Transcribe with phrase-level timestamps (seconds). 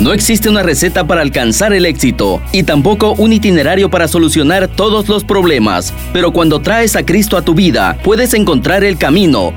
[0.00, 5.10] No existe una receta para alcanzar el éxito y tampoco un itinerario para solucionar todos
[5.10, 9.52] los problemas, pero cuando traes a Cristo a tu vida, puedes encontrar el camino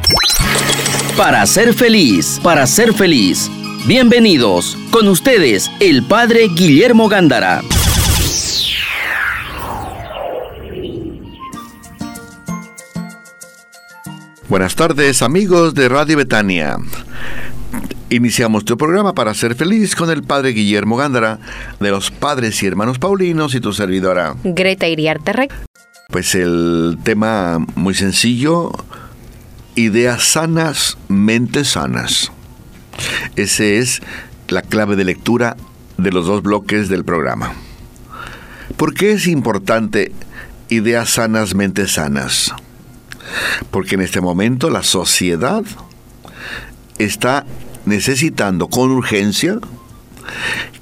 [1.16, 3.50] para ser feliz, para ser feliz.
[3.86, 7.62] Bienvenidos, con ustedes, el Padre Guillermo Gándara.
[14.50, 16.78] Buenas tardes amigos de Radio Betania.
[18.14, 21.40] Iniciamos tu programa para ser feliz con el Padre Guillermo Gándara
[21.80, 25.50] de los Padres y Hermanos Paulinos y tu servidora Greta Iriarte
[26.10, 28.72] Pues el tema muy sencillo,
[29.74, 32.32] ideas sanas, mentes sanas.
[33.36, 34.04] Esa es
[34.48, 35.58] la clave de lectura
[35.98, 37.54] de los dos bloques del programa.
[38.78, 40.12] ¿Por qué es importante
[40.70, 42.54] ideas sanas, mentes sanas?
[43.72, 45.64] Porque en este momento la sociedad
[47.00, 47.48] está
[47.86, 49.60] necesitando con urgencia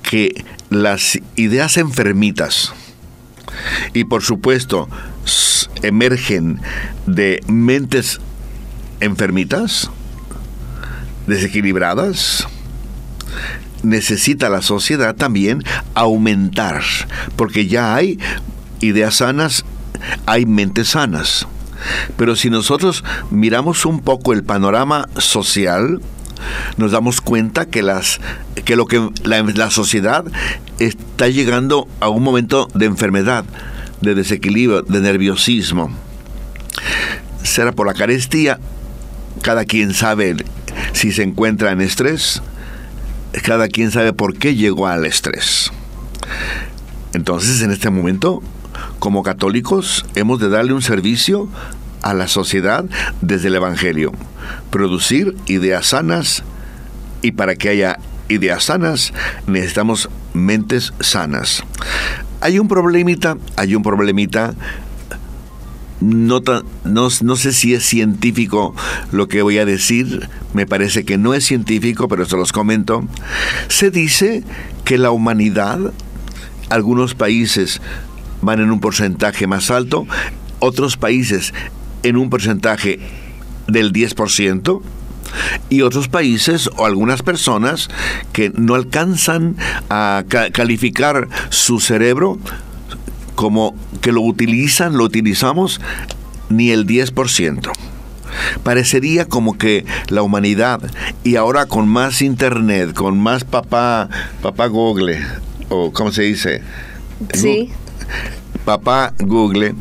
[0.04, 2.74] que las ideas enfermitas
[3.94, 4.88] y por supuesto
[5.82, 6.60] emergen
[7.06, 8.20] de mentes
[9.00, 9.90] enfermitas,
[11.28, 12.48] desequilibradas,
[13.84, 16.84] necesita la sociedad también aumentar,
[17.36, 18.20] porque ya hay
[18.80, 19.66] ideas sanas,
[20.26, 21.48] hay mentes sanas.
[22.16, 26.00] Pero si nosotros miramos un poco el panorama social,
[26.78, 28.20] nos damos cuenta que las
[28.66, 30.26] que lo que la, sociedad
[30.80, 33.46] está llegando a un momento de enfermedad,
[34.02, 35.92] de desequilibrio, de nerviosismo.
[37.44, 38.60] Será por la carestía,
[39.42, 40.36] cada quien sabe
[40.94, 42.42] si se encuentra en estrés,
[43.44, 45.72] cada quien sabe por qué llegó al estrés.
[47.14, 48.42] Entonces, en este momento,
[49.00, 51.50] como católicos, hemos de darle un servicio
[52.02, 52.86] a la sociedad
[53.22, 54.12] desde el Evangelio.
[54.70, 56.44] Producir ideas sanas
[57.22, 58.00] y para que haya
[58.30, 59.14] ideas sanas
[59.48, 61.64] necesitamos mentes sanas.
[62.40, 64.56] Hay un problemita, hay un problemita
[66.02, 66.42] no,
[66.84, 68.76] no, no, sé si es científico
[69.12, 73.04] lo que voy a decir, me parece que no es científico, pero se los comento.
[73.68, 74.44] Se dice
[74.84, 75.80] que la humanidad,
[76.70, 77.82] algunos países
[78.42, 80.08] van en un porcentaje más alto,
[80.60, 81.54] otros países
[82.04, 83.00] en un porcentaje
[83.68, 84.82] del 10%,
[85.70, 87.90] y otros países o algunas personas
[88.34, 89.56] que no alcanzan
[89.90, 92.38] a calificar su cerebro
[93.36, 95.80] como que lo utilizan, lo utilizamos
[96.50, 97.72] ni el 10%.
[98.64, 100.82] Parecería como que la humanidad,
[101.24, 104.10] y ahora con más internet, con más papá,
[104.42, 105.22] papá Google,
[105.70, 106.62] o ¿cómo se dice?
[107.34, 107.70] Sí.
[108.66, 109.76] Papá Google,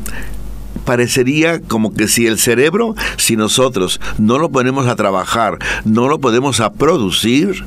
[0.85, 6.19] parecería como que si el cerebro, si nosotros no lo ponemos a trabajar, no lo
[6.19, 7.65] podemos a producir,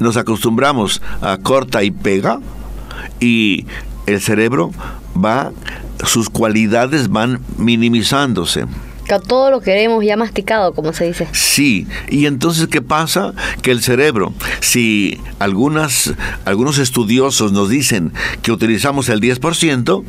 [0.00, 2.40] nos acostumbramos a corta y pega
[3.20, 3.66] y
[4.06, 4.72] el cerebro
[5.16, 5.52] va,
[6.04, 8.66] sus cualidades van minimizándose.
[9.06, 11.28] Que todo lo queremos ya masticado, como se dice.
[11.32, 13.34] Sí, y entonces ¿qué pasa?
[13.60, 16.14] Que el cerebro, si algunas,
[16.46, 20.04] algunos estudiosos nos dicen que utilizamos el 10%,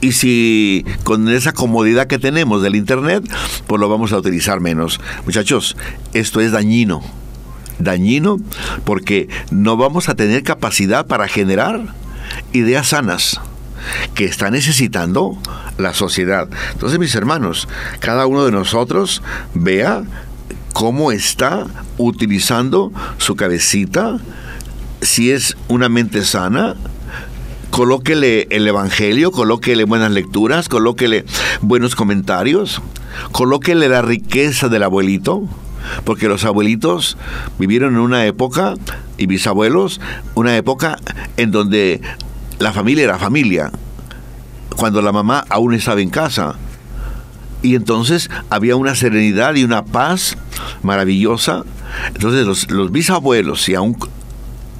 [0.00, 3.24] y si con esa comodidad que tenemos del Internet,
[3.66, 5.00] pues lo vamos a utilizar menos.
[5.24, 5.76] Muchachos,
[6.14, 7.02] esto es dañino.
[7.78, 8.38] Dañino
[8.84, 11.94] porque no vamos a tener capacidad para generar
[12.52, 13.40] ideas sanas
[14.14, 15.38] que está necesitando
[15.78, 16.48] la sociedad.
[16.72, 17.68] Entonces, mis hermanos,
[18.00, 19.22] cada uno de nosotros
[19.54, 20.02] vea
[20.72, 21.66] cómo está
[21.96, 24.18] utilizando su cabecita,
[25.00, 26.76] si es una mente sana,
[27.70, 31.24] colóquele el Evangelio, colóquele buenas lecturas, colóquele
[31.60, 32.82] buenos comentarios,
[33.32, 35.44] colóquele la riqueza del abuelito,
[36.04, 37.16] porque los abuelitos
[37.58, 38.74] vivieron en una época,
[39.16, 40.00] y bisabuelos,
[40.34, 40.98] una época
[41.36, 42.00] en donde
[42.58, 43.70] la familia era familia,
[44.76, 46.54] cuando la mamá aún estaba en casa.
[47.62, 50.36] Y entonces había una serenidad y una paz
[50.82, 51.64] maravillosa.
[52.14, 53.96] Entonces los, los bisabuelos, si aún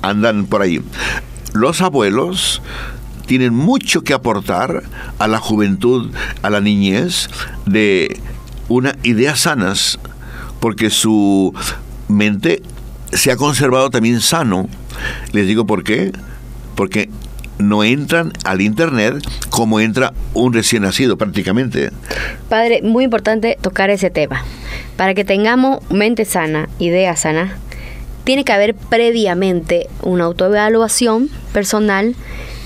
[0.02, 0.80] andan por ahí,
[1.52, 2.62] los abuelos
[3.26, 4.82] tienen mucho que aportar
[5.18, 6.10] a la juventud,
[6.42, 7.28] a la niñez,
[7.66, 8.20] de
[8.68, 9.98] una ideas sanas,
[10.60, 11.54] porque su
[12.08, 12.62] mente
[13.12, 14.68] se ha conservado también sano.
[15.32, 16.12] Les digo por qué.
[16.74, 17.08] Porque
[17.58, 19.16] no entran al Internet
[19.50, 21.90] como entra un recién nacido prácticamente.
[22.48, 24.44] Padre, muy importante tocar ese tema.
[24.96, 27.58] Para que tengamos mente sana, idea sana,
[28.28, 32.14] tiene que haber previamente una autoevaluación personal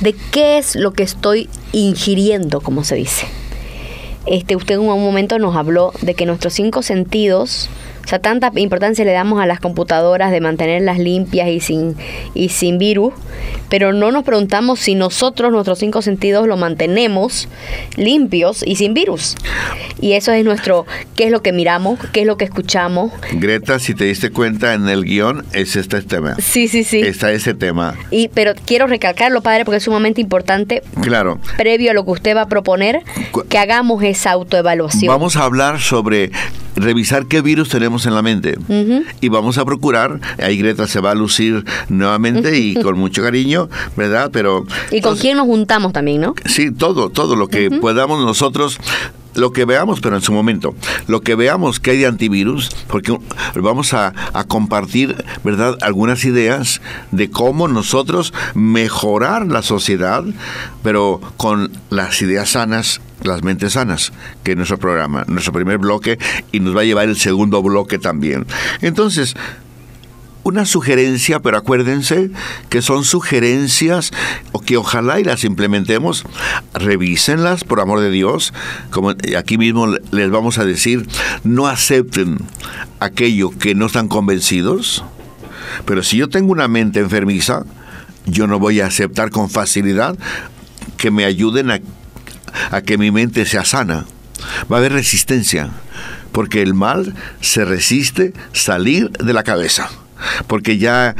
[0.00, 3.28] de qué es lo que estoy ingiriendo, como se dice.
[4.26, 7.70] Este, usted en un momento nos habló de que nuestros cinco sentidos
[8.04, 11.96] O sea, tanta importancia le damos a las computadoras de mantenerlas limpias y sin,
[12.34, 13.14] y sin virus,
[13.68, 17.48] pero no nos preguntamos si nosotros, nuestros cinco sentidos, lo mantenemos
[17.96, 19.36] limpios y sin virus.
[20.00, 21.98] Y eso es nuestro, ¿qué es lo que miramos?
[22.12, 23.12] ¿Qué es lo que escuchamos?
[23.32, 26.34] Greta, si te diste cuenta en el guion, es este tema.
[26.38, 27.00] Sí, sí, sí.
[27.00, 27.94] Está ese tema.
[28.10, 30.82] Y, pero quiero recalcarlo, padre, porque es sumamente importante.
[31.00, 31.38] Claro.
[31.56, 33.02] Previo a lo que usted va a proponer,
[33.48, 35.08] que hagamos esa autoevaluación.
[35.08, 36.30] Vamos a hablar sobre
[36.76, 38.58] revisar qué virus tenemos en la mente.
[39.20, 43.68] Y vamos a procurar, ahí Greta se va a lucir nuevamente y con mucho cariño,
[43.96, 44.30] ¿verdad?
[44.32, 44.64] Pero...
[44.90, 46.34] Y con quién nos juntamos también, ¿no?
[46.46, 48.78] Sí, todo, todo lo que podamos nosotros
[49.34, 50.74] lo que veamos, pero en su momento,
[51.06, 53.16] lo que veamos que hay de antivirus, porque
[53.54, 54.12] vamos a,
[54.48, 56.80] compartir, ¿verdad?, algunas ideas
[57.10, 60.24] de cómo nosotros mejorar la sociedad,
[60.82, 64.12] pero con las ideas sanas, las mentes sanas,
[64.42, 66.18] que es nuestro programa, nuestro primer bloque,
[66.50, 68.46] y nos va a llevar el segundo bloque también.
[68.80, 69.36] Entonces,
[70.44, 72.30] una sugerencia, pero acuérdense
[72.68, 74.10] que son sugerencias
[74.52, 76.24] o que ojalá y las implementemos,
[76.74, 78.52] revísenlas por amor de Dios,
[78.90, 81.06] como aquí mismo les vamos a decir,
[81.44, 82.38] no acepten
[83.00, 85.04] aquello que no están convencidos,
[85.84, 87.64] pero si yo tengo una mente enfermiza,
[88.26, 90.16] yo no voy a aceptar con facilidad
[90.96, 91.80] que me ayuden a,
[92.70, 94.06] a que mi mente sea sana.
[94.70, 95.70] Va a haber resistencia,
[96.32, 99.90] porque el mal se resiste salir de la cabeza
[100.46, 101.14] porque ya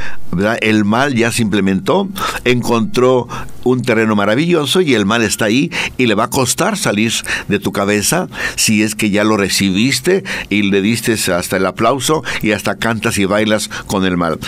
[0.60, 2.08] el mal ya se implementó,
[2.44, 3.28] encontró
[3.64, 7.12] un terreno maravilloso y el mal está ahí y le va a costar salir
[7.48, 12.22] de tu cabeza si es que ya lo recibiste y le diste hasta el aplauso
[12.42, 14.38] y hasta cantas y bailas con el mal.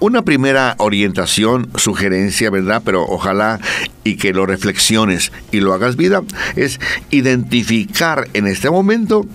[0.00, 2.82] Una primera orientación, sugerencia, ¿verdad?
[2.84, 3.60] Pero ojalá
[4.04, 6.22] y que lo reflexiones y lo hagas vida,
[6.56, 6.78] es
[7.10, 9.26] identificar en este momento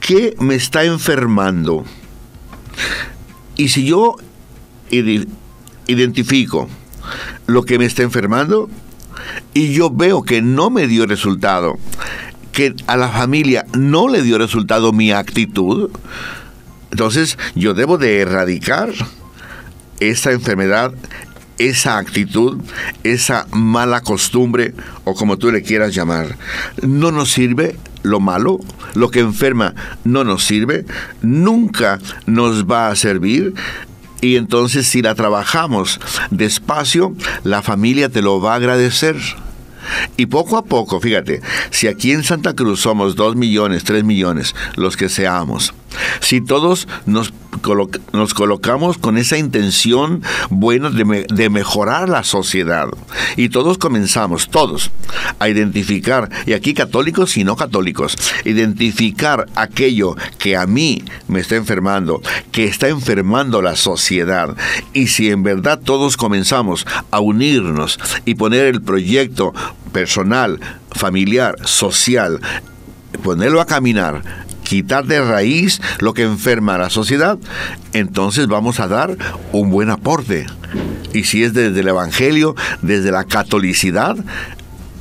[0.00, 1.84] qué me está enfermando.
[3.60, 4.16] Y si yo
[5.86, 6.66] identifico
[7.46, 8.70] lo que me está enfermando
[9.52, 11.78] y yo veo que no me dio resultado,
[12.52, 15.90] que a la familia no le dio resultado mi actitud,
[16.90, 18.94] entonces yo debo de erradicar
[20.00, 20.94] esa enfermedad,
[21.58, 22.62] esa actitud,
[23.04, 24.72] esa mala costumbre
[25.04, 26.38] o como tú le quieras llamar.
[26.80, 28.58] No nos sirve lo malo,
[28.94, 29.74] lo que enferma
[30.04, 30.84] no nos sirve,
[31.22, 33.54] nunca nos va a servir.
[34.20, 36.00] Y entonces si la trabajamos
[36.30, 39.16] despacio, la familia te lo va a agradecer.
[40.16, 44.54] Y poco a poco, fíjate, si aquí en Santa Cruz somos dos millones, tres millones,
[44.76, 45.72] los que seamos,
[46.20, 47.32] si todos nos,
[48.12, 52.88] nos colocamos con esa intención buena de, de, mejorar la sociedad.
[53.36, 54.90] Y todos comenzamos, todos,
[55.38, 61.56] a identificar, y aquí católicos y no católicos, identificar aquello que a mí me está
[61.56, 62.22] enfermando,
[62.52, 64.56] que está enfermando la sociedad,
[64.92, 69.52] y si en verdad todos comenzamos a unirnos y poner el proyecto
[69.92, 70.60] personal,
[70.92, 72.40] familiar, social,
[73.22, 74.22] ponerlo a caminar
[74.70, 77.40] quitar de raíz lo que enferma a la sociedad,
[77.92, 79.16] entonces vamos a dar
[79.50, 80.46] un buen aporte.
[81.12, 84.16] Y si es desde el Evangelio, desde la catolicidad,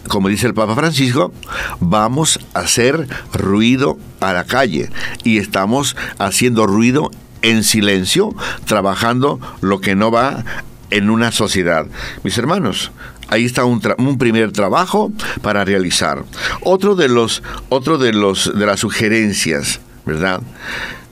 [0.07, 1.31] como dice el Papa Francisco,
[1.79, 4.89] vamos a hacer ruido a la calle.
[5.23, 7.11] Y estamos haciendo ruido
[7.43, 8.33] en silencio,
[8.65, 10.45] trabajando lo que no va
[10.89, 11.85] en una sociedad.
[12.23, 12.89] Mis hermanos,
[13.29, 13.79] ahí está un,
[14.17, 16.23] primer trabajo para realizar.
[16.61, 20.41] Otro de los, otro de los de las sugerencias, ¿verdad?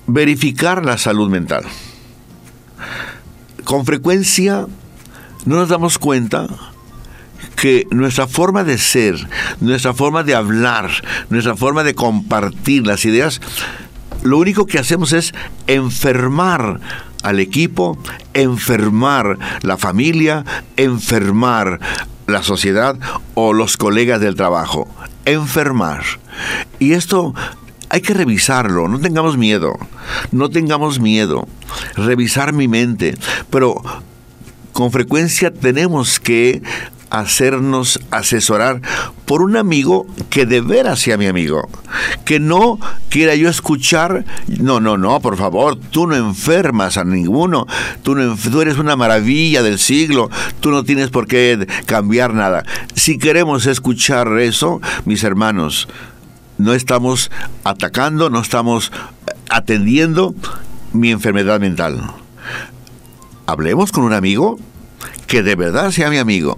[0.07, 1.63] Verificar la salud mental.
[3.63, 4.65] Con frecuencia
[5.45, 6.47] no nos damos cuenta
[7.55, 9.15] que nuestra forma de ser,
[9.59, 10.89] nuestra forma de hablar,
[11.29, 13.41] nuestra forma de compartir las ideas,
[14.23, 15.33] lo único que hacemos es
[15.67, 16.79] enfermar
[17.23, 17.97] al equipo,
[18.33, 20.45] enfermar la familia,
[20.75, 21.79] enfermar
[22.27, 22.97] la sociedad
[23.33, 24.87] o los colegas del trabajo.
[25.25, 26.03] Enfermar.
[26.79, 27.33] Y esto
[27.89, 29.77] hay que revisarlo, no tengamos miedo,
[30.31, 31.47] no tengamos miedo,
[31.95, 33.17] revisar mi mente,
[33.49, 33.81] pero
[34.73, 36.61] con frecuencia tenemos que
[37.09, 38.81] hacernos asesorar
[39.25, 41.69] por un amigo que de veras sea mi amigo.
[42.25, 47.67] Que no quiera yo escuchar, no, no, no, por favor, tú no enfermas a ninguno,
[48.03, 52.63] tú, no, eres una maravilla del siglo, tú no tienes por qué cambiar nada.
[52.93, 55.87] Si queremos escuchar eso, mis hermanos,
[56.57, 57.31] no estamos
[57.63, 58.91] atacando, no estamos
[59.49, 60.35] atendiendo
[60.93, 62.01] mi enfermedad mental.
[63.45, 64.57] Hablemos con un amigo
[65.27, 66.57] que de verdad sea mi amigo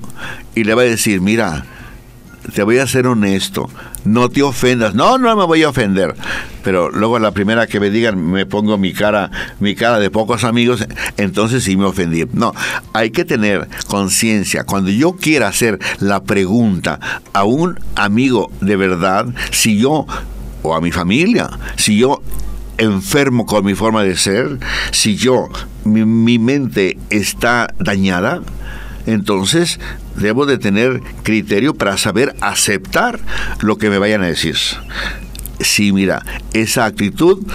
[0.55, 1.65] y le va a decir, mira,
[2.53, 3.69] te voy a ser honesto,
[4.05, 4.95] no te ofendas.
[4.95, 6.15] No, no me voy a ofender.
[6.63, 10.43] Pero luego la primera que me digan, me pongo mi cara, mi cara de pocos
[10.43, 10.85] amigos,
[11.17, 12.25] entonces sí me ofendí.
[12.33, 12.53] No,
[12.93, 14.63] hay que tener conciencia.
[14.63, 16.99] Cuando yo quiera hacer la pregunta
[17.33, 20.05] a un amigo de verdad, si yo
[20.61, 22.21] o a mi familia, si yo
[22.79, 24.57] enfermo con mi forma de ser,
[24.91, 25.49] si yo,
[25.83, 28.41] mi, mente está dañada,
[29.05, 29.79] entonces
[30.15, 33.19] debo de tener criterio para saber aceptar
[33.61, 34.57] lo que me vayan a decir.
[35.59, 37.45] Si mira, esa actitud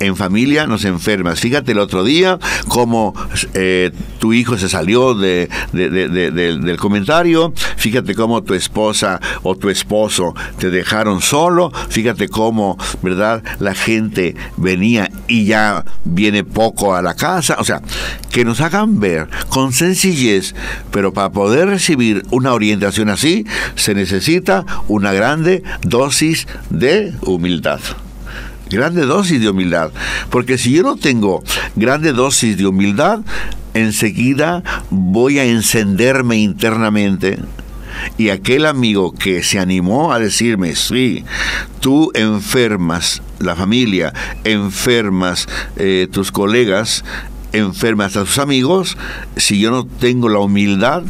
[0.00, 1.40] en familia nos enfermas.
[1.40, 2.38] Fíjate el otro día
[2.68, 3.14] cómo
[3.54, 10.34] eh, tu hijo se salió de, del comentario, fíjate cómo tu esposa o tu esposo
[10.58, 13.42] te dejaron solo, fíjate cómo, ¿verdad?
[13.58, 17.82] La gente venía y ya viene poco a la casa, o sea,
[18.30, 20.54] que nos hagan ver con sencillez,
[20.90, 27.80] pero para poder recibir una orientación así se necesita una grande dosis de humildad
[28.74, 29.90] grande dosis de humildad.
[30.30, 31.42] Porque si yo no tengo
[31.76, 33.20] grande dosis de humildad,
[33.74, 37.38] enseguida voy a encenderme internamente.
[38.18, 41.24] Y aquel amigo que se animó a decirme, sí,
[41.80, 44.12] tú enfermas la familia,
[44.42, 47.04] enfermas eh, tus colegas,
[47.52, 48.96] enfermas a tus amigos,
[49.36, 51.04] si yo no tengo la humildad,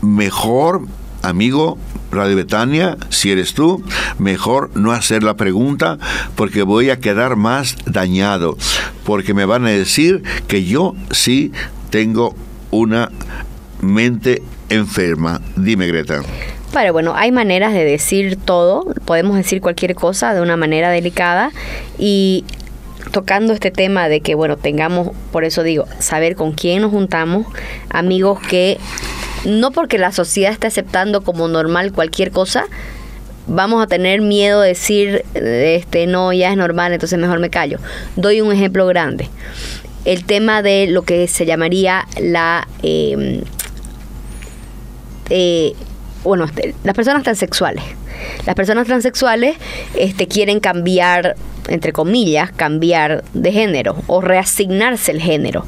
[0.00, 0.86] mejor
[1.28, 1.78] amigo
[2.10, 3.82] Radio Betania, si eres tú,
[4.18, 5.98] mejor no hacer la pregunta
[6.36, 8.56] porque voy a quedar más dañado,
[9.04, 11.52] porque me van a decir que yo sí
[11.90, 12.34] tengo
[12.70, 13.10] una
[13.80, 15.40] mente enferma.
[15.56, 16.22] Dime, Greta.
[16.72, 21.52] Pero bueno, hay maneras de decir todo, podemos decir cualquier cosa de una manera delicada
[21.98, 22.44] y
[23.12, 27.46] tocando este tema de que, bueno, tengamos, por eso digo, saber con quién nos juntamos,
[27.90, 28.78] amigos que
[29.44, 32.66] no porque la sociedad esté aceptando como normal cualquier cosa,
[33.46, 37.78] vamos a tener miedo de decir, este, no, ya es normal, entonces mejor me callo.
[38.16, 39.28] Doy un ejemplo grande.
[40.04, 42.68] El tema de lo que se llamaría la...
[42.82, 43.42] Em,
[45.30, 45.72] eh,
[46.22, 47.84] bueno, este, las personas transexuales.
[48.46, 49.56] Las personas transexuales
[49.94, 51.36] este, quieren cambiar,
[51.68, 55.66] entre comillas, cambiar de género o reasignarse el género.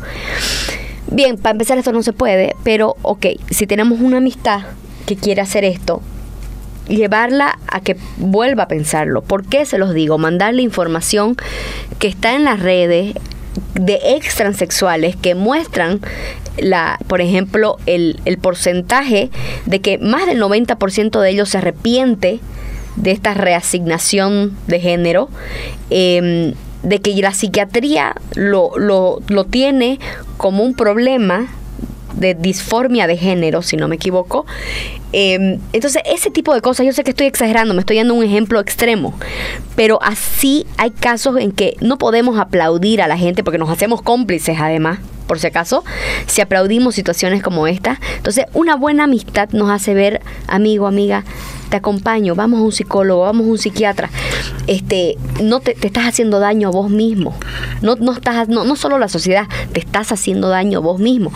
[1.10, 4.62] Bien, para empezar esto no se puede, pero ok, si tenemos una amistad
[5.06, 6.02] que quiere hacer esto,
[6.88, 9.22] llevarla a que vuelva a pensarlo.
[9.22, 10.18] ¿Por qué se los digo?
[10.18, 11.36] Mandarle información
[11.98, 13.14] que está en las redes
[13.74, 16.00] de ex transexuales que muestran
[16.58, 19.30] la, por ejemplo, el, el porcentaje
[19.66, 22.40] de que más del 90% de ellos se arrepiente
[22.96, 25.28] de esta reasignación de género.
[25.90, 26.54] Eh,
[26.86, 29.98] de que la psiquiatría lo, lo, lo tiene
[30.36, 31.48] como un problema
[32.14, 34.46] de disformia de género, si no me equivoco.
[35.12, 38.22] Em, entonces, ese tipo de cosas, yo sé que estoy exagerando, me estoy dando un
[38.22, 39.14] ejemplo extremo,
[39.74, 44.00] pero así hay casos en que no podemos aplaudir a la gente porque nos hacemos
[44.00, 45.84] cómplices además por si acaso,
[46.26, 48.00] si aplaudimos situaciones como esta.
[48.16, 51.24] Entonces, una buena amistad nos hace ver, amigo, amiga,
[51.68, 54.10] te acompaño, vamos a un psicólogo, vamos a un psiquiatra.
[54.66, 57.34] Este, no te, estás haciendo daño a vos mismo.
[57.82, 61.32] No, no, estás, no, no solo la sociedad, te estás haciendo daño a vos mismo.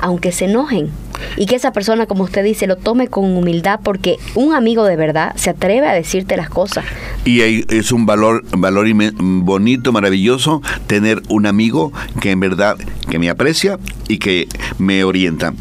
[0.00, 0.90] Aunque se enojen,
[1.36, 4.96] y que esa persona, como usted dice, lo tome con humildad porque un amigo de
[4.96, 6.84] verdad se atreve a decirte las cosas.
[7.24, 8.86] Y es un valor, valor
[9.18, 12.76] bonito, maravilloso tener un amigo que en verdad
[13.10, 13.78] que me aprecia
[14.08, 15.54] y que me orienta.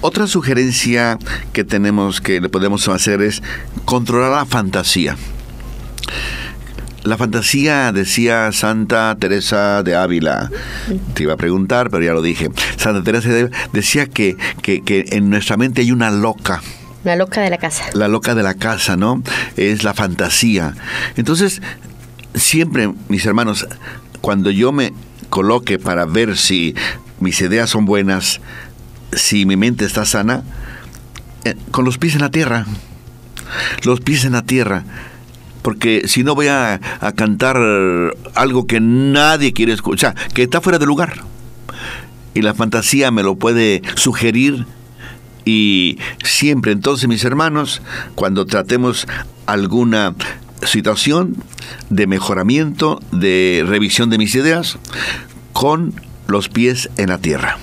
[0.00, 1.18] Otra sugerencia
[1.52, 3.42] que tenemos que le podemos hacer es
[3.86, 5.16] controlar la fantasía.
[7.04, 10.50] La fantasía, decía Santa Teresa de Ávila,
[11.12, 12.48] te iba a preguntar, pero ya lo dije.
[12.78, 16.62] Santa Teresa de Ávila decía que, que, que en nuestra mente hay una loca.
[17.04, 17.84] La loca de la casa.
[17.92, 19.22] La loca de la casa, ¿no?
[19.58, 20.74] Es la fantasía.
[21.16, 21.60] Entonces,
[22.34, 23.66] siempre, mis hermanos,
[24.22, 24.94] cuando yo me
[25.28, 26.74] coloque para ver si
[27.20, 28.40] mis ideas son buenas,
[29.12, 30.42] si mi mente está sana,
[31.44, 32.64] eh, con los pies en la tierra.
[33.82, 34.84] Los pies en la tierra
[35.64, 36.78] porque si no voy a,
[37.16, 37.56] cantar
[38.34, 41.24] algo que nadie quiere escuchar, que está fuera de lugar.
[42.34, 44.66] Y la fantasía me lo puede sugerir
[45.46, 47.80] y siempre entonces mis hermanos,
[48.14, 49.06] cuando tratemos
[49.46, 50.14] alguna
[50.62, 51.34] situación
[51.88, 54.76] de mejoramiento, de revisión de mis ideas,
[55.54, 55.94] con
[56.26, 57.56] los pies en la tierra.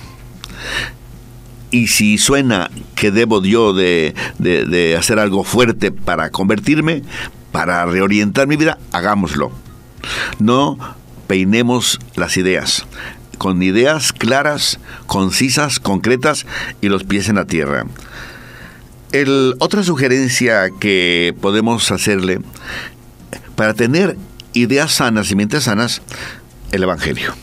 [1.69, 7.03] Y si suena que debo yo de, de hacer algo fuerte para convertirme,
[7.51, 9.51] para reorientar mi vida, hagámoslo.
[10.39, 10.77] No
[11.27, 12.85] peinemos las ideas,
[13.37, 16.45] con ideas claras, concisas, concretas
[16.81, 17.85] y los pies en la tierra.
[19.59, 22.39] Otra sugerencia que podemos hacerle
[23.55, 24.17] para tener
[24.53, 26.01] ideas sanas y mentes sanas,
[26.71, 27.33] el Evangelio.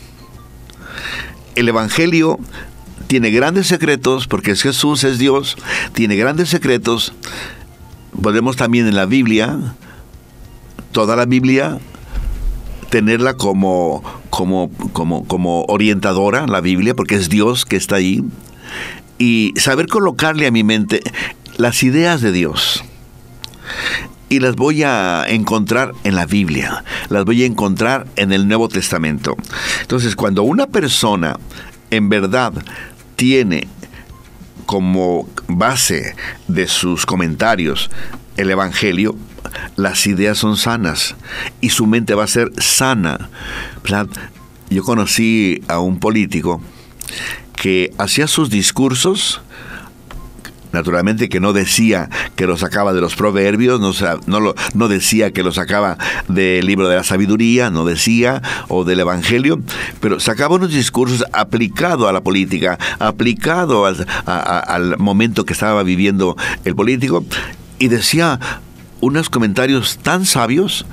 [1.54, 2.38] El Evangelio
[3.06, 5.56] tiene grandes secretos, porque es Jesús, es Dios,
[5.92, 7.12] tiene grandes secretos.
[8.22, 9.58] Podemos también en la Biblia,
[10.92, 11.78] toda la Biblia,
[12.90, 18.24] tenerla como, como, como, como orientadora, la Biblia, porque es Dios que está ahí,
[19.18, 21.02] y saber colocarle a mi mente
[21.56, 22.84] las ideas de Dios.
[24.30, 28.68] Y las voy a encontrar en la Biblia, las voy a encontrar en el Nuevo
[28.68, 29.36] Testamento.
[29.80, 31.38] Entonces, cuando una persona
[31.90, 32.52] en verdad
[33.16, 33.66] tiene
[34.66, 36.14] como base
[36.46, 37.90] de sus comentarios
[38.36, 39.16] el Evangelio,
[39.76, 41.14] las ideas son sanas
[41.60, 43.30] y su mente va a ser sana.
[44.70, 46.60] Yo conocí a un político
[47.54, 49.40] que hacía sus discursos
[50.72, 53.92] Naturalmente que no decía que lo sacaba de los proverbios, no,
[54.26, 55.96] no, no decía que lo sacaba
[56.28, 59.60] del libro de la sabiduría, no decía, o del evangelio,
[60.00, 66.36] pero sacaba unos discursos aplicados a la política, aplicado al, al momento que estaba viviendo
[66.64, 67.24] el político,
[67.78, 68.38] y decía
[69.00, 70.86] unos comentarios tan sabios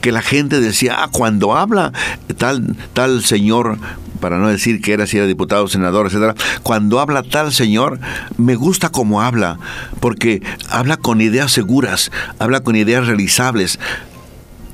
[0.00, 1.92] que la gente decía, ah, cuando habla
[2.38, 3.78] tal, tal señor
[4.22, 7.98] para no decir que era si era diputado, senador, etcétera, cuando habla tal señor,
[8.38, 9.58] me gusta cómo habla,
[9.98, 10.40] porque
[10.70, 13.80] habla con ideas seguras, habla con ideas realizables,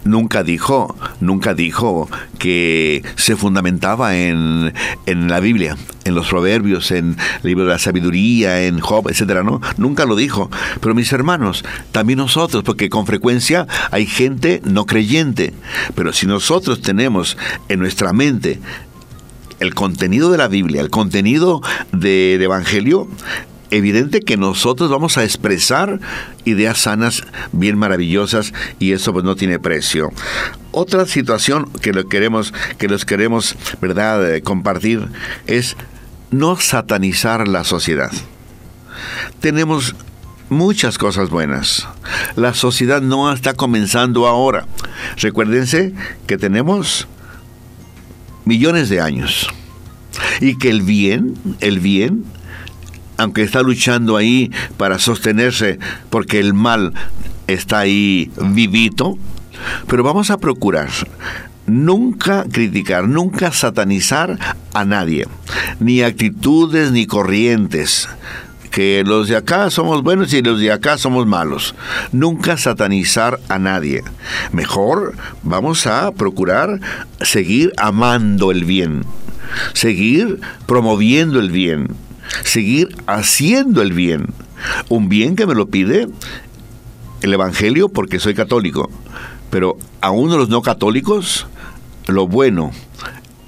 [0.08, 4.72] nunca dijo, nunca dijo que se fundamentaba en,
[5.06, 9.42] en, la Biblia, en los proverbios, en el libro de la sabiduría, en Job, etcétera,
[9.42, 9.60] ¿no?
[9.76, 10.50] Nunca lo dijo.
[10.80, 15.52] Pero mis hermanos, también nosotros, porque con frecuencia hay gente no creyente.
[15.94, 17.36] Pero si nosotros tenemos
[17.68, 18.60] en nuestra mente
[19.60, 21.60] el contenido de la Biblia, el contenido
[21.92, 23.08] del Evangelio,
[23.70, 26.00] evidente que nosotros vamos a expresar
[26.44, 30.10] ideas sanas, bien maravillosas, y eso pues no tiene precio.
[30.72, 35.08] Otra situación que queremos, que los queremos, ¿verdad?, eh, compartir
[35.46, 35.76] es
[36.30, 38.12] no satanizar la sociedad.
[39.40, 39.94] Tenemos
[40.48, 41.86] muchas cosas buenas.
[42.36, 44.66] La sociedad no está comenzando ahora.
[45.16, 45.94] Recuérdense
[46.26, 47.06] que tenemos
[48.44, 49.48] millones de años.
[50.40, 52.24] Y que el bien, el bien,
[53.18, 55.78] aunque está luchando ahí para sostenerse
[56.08, 56.94] porque el mal
[57.46, 59.18] está ahí vivito,
[59.86, 60.88] pero vamos a procurar
[61.66, 64.38] nunca criticar, nunca satanizar
[64.72, 65.26] a nadie,
[65.80, 68.08] ni actitudes ni corrientes
[68.70, 71.74] que los de acá somos buenos y los de acá somos malos.
[72.12, 74.04] Nunca satanizar a nadie.
[74.52, 76.78] Mejor vamos a procurar
[77.20, 79.04] seguir amando el bien,
[79.72, 81.88] seguir promoviendo el bien,
[82.44, 84.26] seguir haciendo el bien.
[84.88, 86.08] Un bien que me lo pide
[87.22, 88.90] el Evangelio porque soy católico,
[89.50, 91.46] pero a uno de los no católicos,
[92.06, 92.72] lo bueno,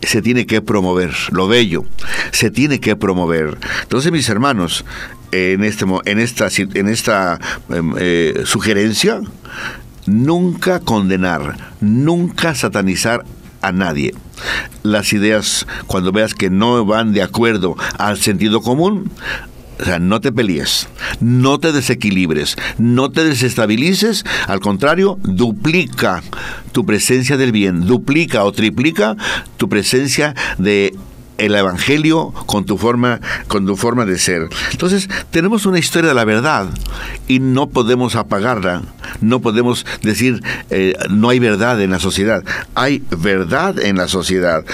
[0.03, 1.85] se tiene que promover, lo bello,
[2.33, 3.59] se tiene que promover.
[3.83, 4.85] Entonces, mis hermanos,
[5.33, 7.39] en, este, en esta, en esta
[7.69, 9.21] em, eh, sugerencia,
[10.07, 13.25] nunca condenar, nunca satanizar
[13.63, 14.15] a nadie.
[14.83, 19.11] Las ideas, cuando veas que no van de acuerdo al sentido común,
[19.81, 20.89] o sea, no te pelees,
[21.21, 26.23] no te desequilibres, no te desestabilices, al contrario, duplica
[26.73, 29.17] tu presencia del bien, duplica o triplica
[29.57, 30.95] tu presencia de
[31.41, 34.49] el evangelio con tu forma con tu forma de ser.
[34.71, 36.67] Entonces, tenemos una historia de la verdad
[37.27, 38.83] y no podemos apagarla,
[39.21, 44.65] no podemos decir eh, no hay verdad en la sociedad, hay verdad en la sociedad.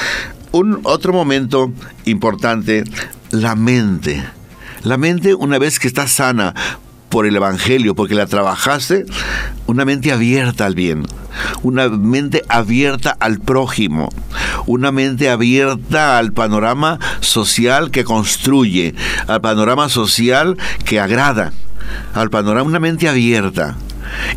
[0.53, 1.73] Un otro momento
[2.05, 2.85] importante,
[3.31, 4.25] la mente
[4.87, 6.55] la mente, una vez que está sana
[7.09, 9.07] por el Evangelio, porque la trabajaste,
[9.67, 11.07] una mente abierta al bien,
[11.63, 14.09] una mente abierta al prójimo,
[14.67, 18.95] una mente abierta al panorama social que construye,
[19.27, 21.53] al panorama social que agrada,
[22.15, 23.77] al panorama, una mente abierta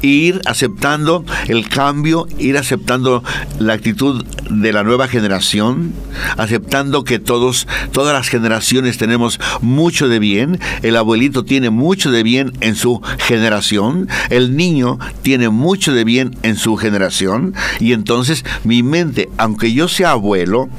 [0.01, 3.23] ir aceptando el cambio, ir aceptando
[3.59, 5.93] la actitud de la nueva generación,
[6.37, 12.23] aceptando que todos, todas las generaciones tenemos mucho de bien, el abuelito tiene mucho de
[12.23, 18.45] bien en su generación, el niño tiene mucho de bien en su generación, y entonces
[18.63, 20.69] mi mente, aunque yo sea abuelo,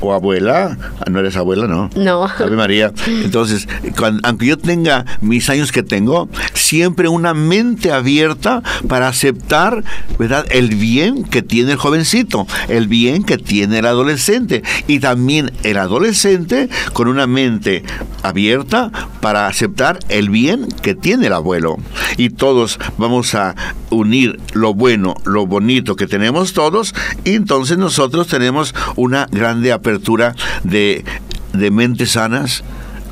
[0.00, 0.76] o abuela,
[1.10, 1.90] no eres abuela, ¿no?
[1.96, 2.24] No.
[2.24, 2.92] Ave María.
[3.06, 3.68] Entonces,
[4.22, 9.84] aunque yo tenga mis años que tengo, siempre una mente abierta para aceptar,
[10.18, 15.52] ¿verdad?, el bien que tiene el jovencito, el bien que tiene el adolescente y también
[15.62, 17.82] el adolescente con una mente
[18.22, 21.76] abierta para aceptar el bien que tiene el abuelo.
[22.16, 23.54] Y todos vamos a
[23.90, 29.85] unir lo bueno, lo bonito que tenemos todos y entonces nosotros tenemos una grande apertura
[30.64, 31.04] de,
[31.52, 32.64] de mentes sanas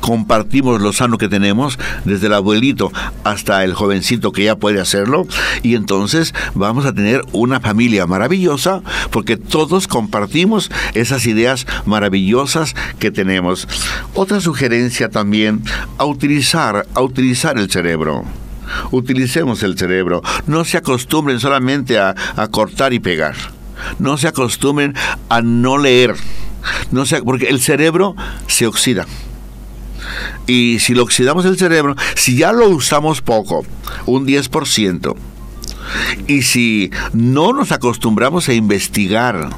[0.05, 2.91] compartimos lo sano que tenemos, desde el abuelito
[3.23, 5.25] hasta el jovencito que ya puede hacerlo,
[5.63, 13.09] y entonces vamos a tener una familia maravillosa porque todos compartimos esas ideas maravillosas que
[13.09, 13.67] tenemos.
[14.13, 15.63] Otra sugerencia también,
[15.97, 18.25] a utilizar, a utilizar el cerebro.
[18.91, 20.21] Utilicemos el cerebro.
[20.45, 23.35] No se acostumbren solamente a, a cortar y pegar.
[23.97, 24.93] No se acostumbren
[25.29, 26.15] a no leer.
[26.91, 28.15] No se, porque el cerebro
[28.47, 29.05] se oxida.
[30.47, 33.65] Y si lo oxidamos el cerebro, si ya lo usamos poco,
[34.05, 35.15] un 10%,
[36.27, 39.49] y si no nos acostumbramos a investigar,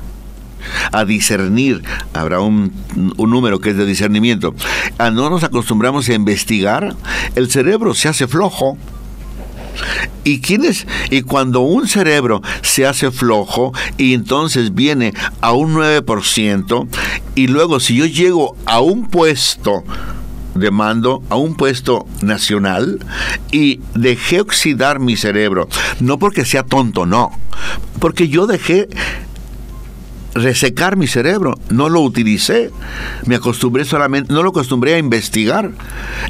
[0.92, 2.74] a discernir, habrá un,
[3.18, 4.54] un, número que es de discernimiento,
[4.98, 6.96] a no nos acostumbramos a investigar,
[7.36, 8.78] el cerebro se hace flojo.
[10.24, 10.86] ¿Y quién es?
[11.10, 16.88] Y cuando un cerebro se hace flojo y entonces viene a un 9%,
[17.36, 19.84] y luego si yo llego a un puesto
[20.58, 23.00] de mando a un puesto nacional
[23.52, 25.68] y dejé oxidar mi cerebro.
[26.00, 27.32] No porque sea tonto, no.
[28.00, 28.88] Porque yo dejé
[30.34, 32.72] resecar mi cerebro, no lo utilicé,
[33.26, 35.72] me acostumbré solamente, no lo acostumbré a investigar.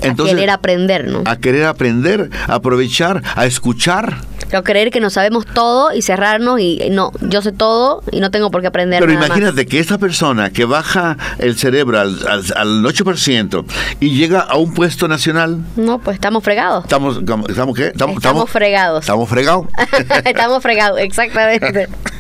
[0.02, 1.24] Entonces, a querer aprender, ¿no?
[1.26, 4.22] A querer aprender, a aprovechar, a escuchar.
[4.50, 8.32] Pero creer que no sabemos todo y cerrarnos y no, yo sé todo y no
[8.32, 9.66] tengo por qué aprender Pero nada imagínate más.
[9.66, 13.66] que esta persona que baja el cerebro al, al, al, 8%
[14.00, 15.64] y llega a un puesto nacional.
[15.76, 16.86] No, pues estamos fregados.
[16.86, 17.18] ¿Estamos,
[17.50, 17.88] estamos qué?
[17.88, 19.02] Estamos, estamos fregados.
[19.02, 19.68] Estamos fregados.
[20.26, 21.90] estamos fregados, exactamente.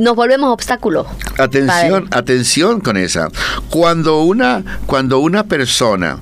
[0.00, 1.06] Nos volvemos obstáculos.
[1.38, 3.28] Atención, atención con esa.
[3.70, 6.18] Cuando una, cuando una persona,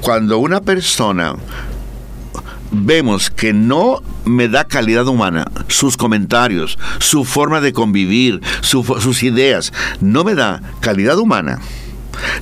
[0.00, 1.36] cuando una persona
[2.70, 9.22] vemos que no me da calidad humana, sus comentarios, su forma de convivir, su, sus
[9.22, 11.60] ideas, no me da calidad humana,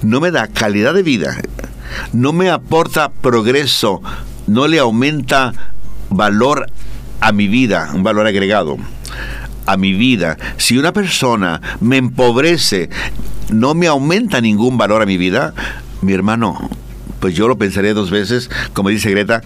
[0.03, 1.37] no me da calidad de vida,
[2.13, 4.03] no me aporta progreso,
[4.47, 5.53] no le aumenta
[6.09, 6.67] valor
[7.21, 8.79] a mi vida, un valor agregado
[9.67, 10.37] a mi vida.
[10.57, 12.91] Si una persona me empobrece,
[13.51, 15.55] no me aumenta ningún valor a mi vida,
[16.03, 16.71] mi hermano,
[17.25, 19.41] pues yo lo pensaré dos veces, como dice Greta,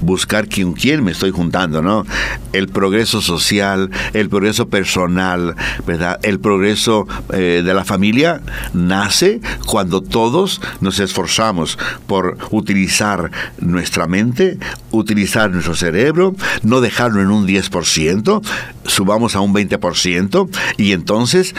[0.00, 2.06] buscar con quién me estoy juntando, ¿no?
[2.52, 6.20] El progreso social, el progreso personal, ¿verdad?
[6.22, 8.40] El progreso eh, de la familia
[8.72, 14.56] nace cuando todos nos esforzamos por utilizar nuestra mente,
[14.92, 18.42] utilizar nuestro cerebro, no dejarlo en un 10%,
[18.84, 21.52] subamos a un 20% y entonces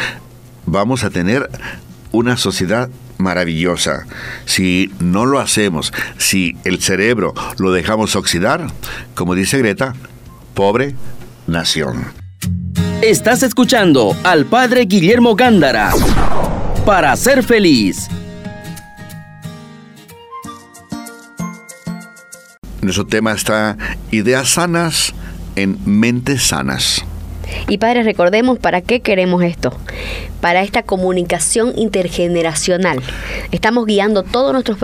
[0.66, 1.50] vamos a tener
[2.14, 4.06] una sociedad maravillosa.
[4.45, 8.67] Si no lo hacemos, si el cerebro lo dejamos oxidar,
[9.13, 9.93] como dice Greta,
[10.54, 10.95] pobre
[11.47, 12.06] nación.
[13.01, 15.91] Estás escuchando al padre Guillermo Gándara
[16.86, 18.08] para ser feliz.
[22.82, 23.78] Nuestro tema está
[24.12, 25.13] ideas sanas
[25.56, 27.04] en mentes sanas.
[27.67, 29.75] Y padres, recordemos para qué queremos esto.
[30.46, 33.02] Para esta comunicación intergeneracional.
[33.52, 34.78] Estamos guiando todos nuestros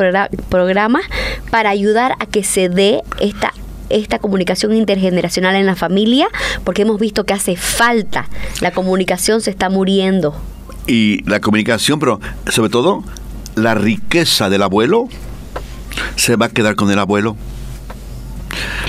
[0.49, 1.03] programas
[1.51, 3.53] para ayudar a que se dé esta
[3.89, 6.27] esta comunicación intergeneracional en la familia,
[6.63, 8.27] porque hemos visto que hace falta.
[8.59, 10.35] La comunicación se está muriendo.
[10.87, 13.03] Y la comunicación, pero sobre todo
[13.53, 15.09] la riqueza del abuelo,
[16.15, 17.37] se va a quedar con el abuelo.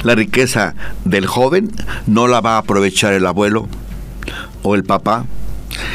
[0.04, 1.70] La riqueza del joven
[2.06, 3.68] no la va a aprovechar el abuelo
[4.62, 5.26] o el papá.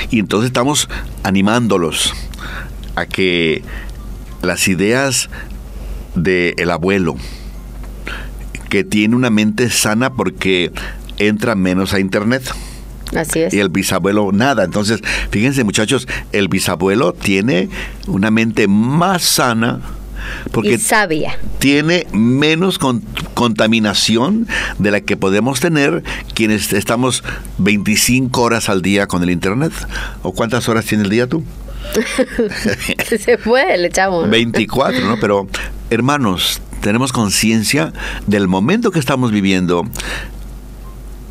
[0.10, 0.90] Y entonces estamos
[1.24, 2.14] animándolos
[2.96, 3.62] a que
[4.42, 5.30] las ideas
[6.16, 7.16] del abuelo,
[8.70, 10.72] que tiene una mente sana porque
[11.18, 12.44] entra menos a internet.
[13.16, 13.54] Así es.
[13.54, 14.64] Y el bisabuelo nada.
[14.64, 17.70] Entonces, fíjense muchachos, el bisabuelo tiene
[18.08, 19.82] una mente más sana
[20.52, 21.38] porque y sabia.
[21.60, 23.02] tiene menos con,
[23.34, 24.48] contaminación
[24.80, 27.24] de la que podemos tener quienes estamos
[27.58, 29.74] 25 horas al día con el internet.
[30.24, 31.44] ¿O cuántas horas tiene el día tú?
[33.20, 34.30] Se puede, le echamos.
[34.30, 35.18] 24, ¿no?
[35.20, 35.48] Pero,
[35.90, 37.94] hermanos, tenemos conciencia
[38.28, 39.86] del momento que estamos viviendo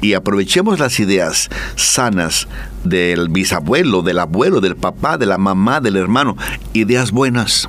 [0.00, 2.48] y aprovechemos las ideas sanas
[2.84, 6.36] del bisabuelo, del abuelo, del papá, de la mamá, del hermano,
[6.72, 7.68] ideas buenas.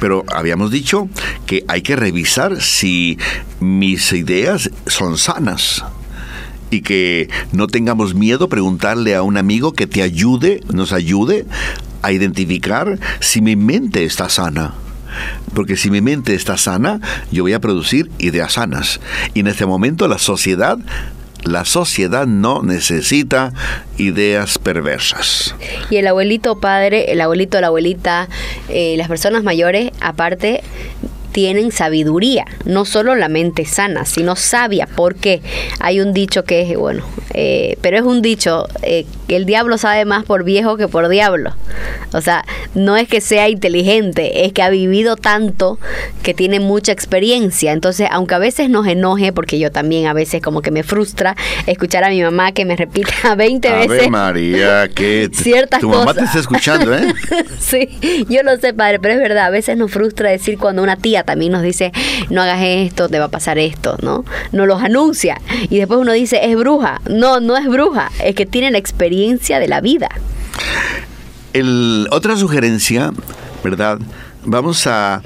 [0.00, 1.08] Pero habíamos dicho
[1.46, 3.18] que hay que revisar si
[3.60, 5.84] mis ideas son sanas
[6.70, 11.46] y que no tengamos miedo preguntarle a un amigo que te ayude, nos ayude
[12.02, 14.74] a identificar si mi mente está sana.
[15.54, 19.00] Porque si mi mente está sana, yo voy a producir ideas sanas.
[19.32, 20.78] Y en este momento la sociedad
[21.44, 23.52] la sociedad no necesita
[23.98, 25.54] ideas perversas.
[25.90, 28.28] Y el abuelito padre, el abuelito, la abuelita,
[28.68, 30.62] eh, las personas mayores, aparte,
[31.32, 35.42] tienen sabiduría, no solo la mente sana, sino sabia, porque
[35.80, 39.76] hay un dicho que es, bueno, eh, pero es un dicho, eh, que el diablo
[39.76, 41.52] sabe más por viejo que por diablo.
[42.12, 42.44] O sea,
[42.74, 45.80] no es que sea inteligente, es que ha vivido tanto
[46.22, 47.72] que tiene mucha experiencia.
[47.72, 51.36] Entonces, aunque a veces nos enoje, porque yo también a veces como que me frustra
[51.66, 54.10] escuchar a mi mamá que me repita 20 veces.
[54.10, 57.12] María, que ciertas tu mamá te está escuchando, ¿eh?
[57.58, 57.88] sí,
[58.28, 61.24] yo lo sé, padre, pero es verdad, a veces nos frustra decir cuando una tía
[61.24, 61.92] también nos dice,
[62.30, 64.24] no hagas esto, te va a pasar esto, ¿no?
[64.52, 65.40] Nos los anuncia.
[65.68, 67.00] Y después uno dice, es bruja.
[67.08, 70.08] No, no es bruja, es que tiene la experiencia de la vida.
[71.52, 73.12] El, otra sugerencia,
[73.62, 73.98] ¿verdad?
[74.44, 75.22] Vamos a,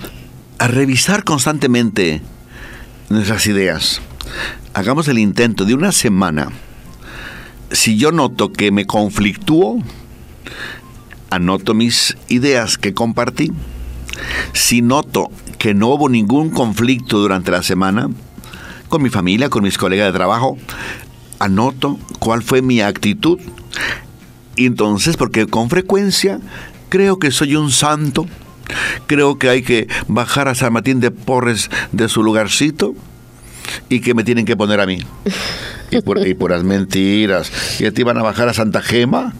[0.59, 2.23] a revisar constantemente
[3.09, 4.01] nuestras ideas.
[4.75, 6.51] Hagamos el intento de una semana.
[7.73, 9.83] Si yo noto que me conflictúo,
[11.31, 13.53] anoto mis ideas que compartí.
[14.53, 18.09] Si noto que no hubo ningún conflicto durante la semana
[18.89, 20.57] con mi familia, con mis colegas de trabajo.
[21.39, 23.39] Anoto cuál fue mi actitud.
[24.57, 26.41] Y entonces, porque con frecuencia
[26.89, 28.27] creo que soy un santo,
[29.07, 32.95] creo que hay que bajar a San Martín de Porres de su lugarcito
[33.89, 34.99] y que me tienen que poner a mí.
[35.91, 37.51] Y, por, y puras mentiras.
[37.81, 39.33] Y te iban a bajar a Santa Gema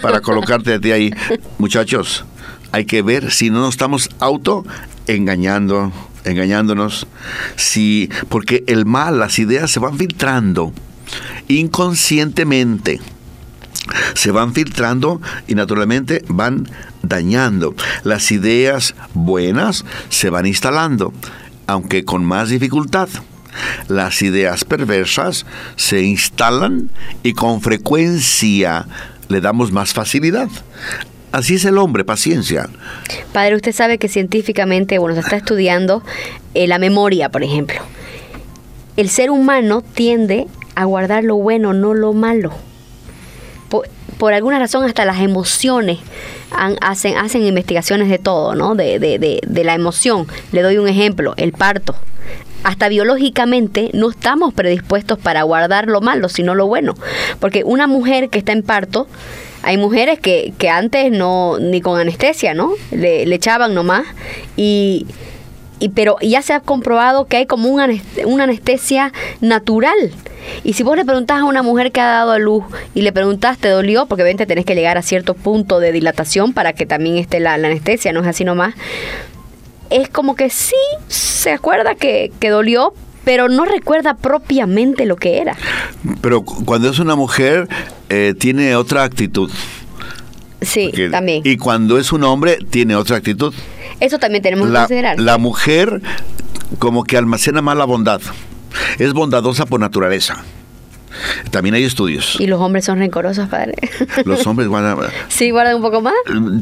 [0.00, 1.12] para colocarte a ti ahí.
[1.58, 2.24] Muchachos,
[2.70, 4.64] hay que ver si no nos estamos auto
[5.06, 5.92] engañando,
[6.24, 7.06] engañándonos,
[7.56, 10.72] si porque el mal, las ideas se van filtrando
[11.48, 13.00] inconscientemente.
[14.14, 16.68] Se van filtrando y naturalmente van
[17.02, 17.74] dañando.
[18.04, 21.12] Las ideas buenas se van instalando,
[21.66, 23.08] aunque con más dificultad.
[23.88, 25.44] Las ideas perversas
[25.76, 26.90] se instalan
[27.22, 28.86] y con frecuencia
[29.28, 30.48] le damos más facilidad.
[31.32, 32.68] Así es el hombre, paciencia.
[33.32, 36.02] Padre, usted sabe que científicamente, bueno, se está estudiando
[36.52, 37.80] eh, la memoria, por ejemplo.
[38.98, 42.52] El ser humano tiende a guardar lo bueno, no lo malo.
[44.18, 45.98] Por, alguna razón, hasta las emociones
[46.80, 48.76] hacen, hacen investigaciones de todo, ¿no?
[48.76, 50.28] De, de, de, la emoción.
[50.52, 51.96] Le doy un ejemplo, el parto
[52.62, 56.94] hasta biológicamente no estamos predispuestos para guardar lo malo, sino lo bueno.
[57.40, 59.08] Porque una mujer que está en parto
[59.62, 62.72] hay mujeres que, que antes no, ni con anestesia, ¿no?
[62.90, 64.04] Le, echaban nomás
[64.56, 65.06] y,
[65.82, 67.88] y, pero ya se ha comprobado que hay como una,
[68.24, 70.12] una anestesia natural.
[70.62, 72.64] Y si vos le preguntás a una mujer que ha dado a luz
[72.94, 74.06] y le preguntás, ¿te dolió?
[74.06, 77.58] Porque obviamente tenés que llegar a cierto punto de dilatación para que también esté la,
[77.58, 78.74] la anestesia, no es así nomás.
[79.90, 80.76] Es como que sí
[81.08, 85.56] se acuerda que, que dolió, pero no recuerda propiamente lo que era.
[86.20, 87.68] Pero cuando es una mujer,
[88.08, 89.50] eh, tiene otra actitud.
[90.60, 91.42] Sí, también.
[91.44, 93.52] Y cuando es un hombre, tiene otra actitud.
[94.02, 95.20] Eso también tenemos que considerar.
[95.20, 96.02] La mujer
[96.80, 98.20] como que almacena más la bondad.
[98.98, 100.42] Es bondadosa por naturaleza.
[101.52, 102.36] También hay estudios.
[102.40, 103.74] ¿Y los hombres son rencorosos, padre?
[104.24, 104.98] Los hombres guardan...
[105.28, 106.14] sí, guardan un poco más.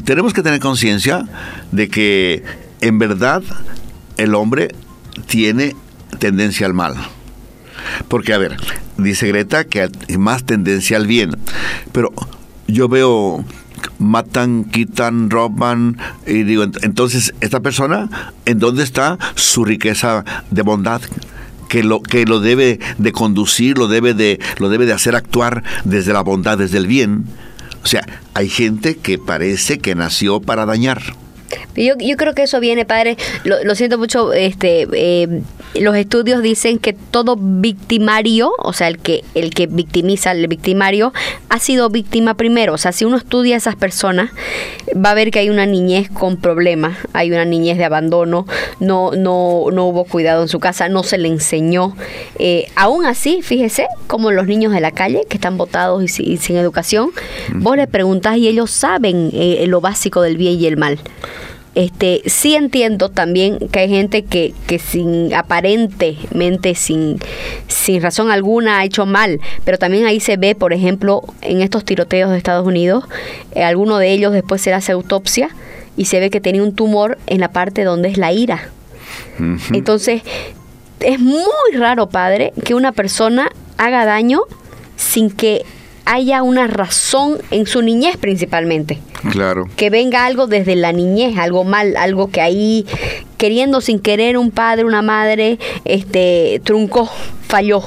[0.05, 1.25] Tenemos que tener conciencia
[1.71, 2.43] de que
[2.81, 3.41] en verdad
[4.17, 4.75] el hombre
[5.25, 5.75] tiene
[6.19, 6.93] tendencia al mal.
[8.07, 8.57] Porque, a ver,
[8.97, 11.31] dice Greta que hay más tendencia al bien.
[11.91, 12.11] Pero
[12.67, 13.43] yo veo
[13.99, 18.09] matan, quitan, roban y digo, entonces esta persona,
[18.45, 21.01] ¿en dónde está su riqueza de bondad?
[21.69, 25.63] Que lo, que lo debe de conducir, lo debe de, lo debe de hacer actuar
[25.85, 27.25] desde la bondad, desde el bien.
[27.83, 31.01] O sea, hay gente que parece que nació para dañar.
[31.75, 35.41] Yo, yo creo que eso viene, padre, lo, siento mucho, este, eh,
[35.75, 41.13] los estudios dicen que todo victimario, o sea, el que, el que victimiza al victimario,
[41.49, 42.73] ha sido víctima primero.
[42.73, 44.31] O sea, si uno estudia a esas personas,
[44.93, 48.45] va a ver que hay una niñez con problemas, hay una niñez de abandono,
[48.79, 51.95] no, no, no hubo cuidado en su casa, no se le enseñó.
[52.37, 56.57] Eh, aún así, fíjese, como los niños de la calle que están botados y, sin
[56.57, 57.11] educación,
[57.53, 60.99] vos les preguntás y ellos saben eh, lo básico del bien y el mal.
[61.73, 67.17] Este, sí entiendo también que hay gente que, que sin aparentemente, sin,
[67.67, 71.85] sin razón alguna, ha hecho mal, pero también ahí se ve, por ejemplo, en estos
[71.85, 73.05] tiroteos de Estados Unidos,
[73.55, 75.49] eh, alguno de ellos después se hace autopsia
[75.95, 78.69] y se ve que tenía un tumor en la parte donde es la ira.
[79.71, 80.21] Entonces,
[80.99, 84.41] es muy raro, padre, que una persona haga daño
[84.95, 85.65] sin que
[86.05, 88.99] haya una razón en su niñez principalmente.
[89.31, 89.65] Claro.
[89.75, 92.85] Que venga algo desde la niñez, algo mal, algo que ahí
[93.37, 97.09] queriendo sin querer un padre, una madre, este truncó,
[97.47, 97.81] falló.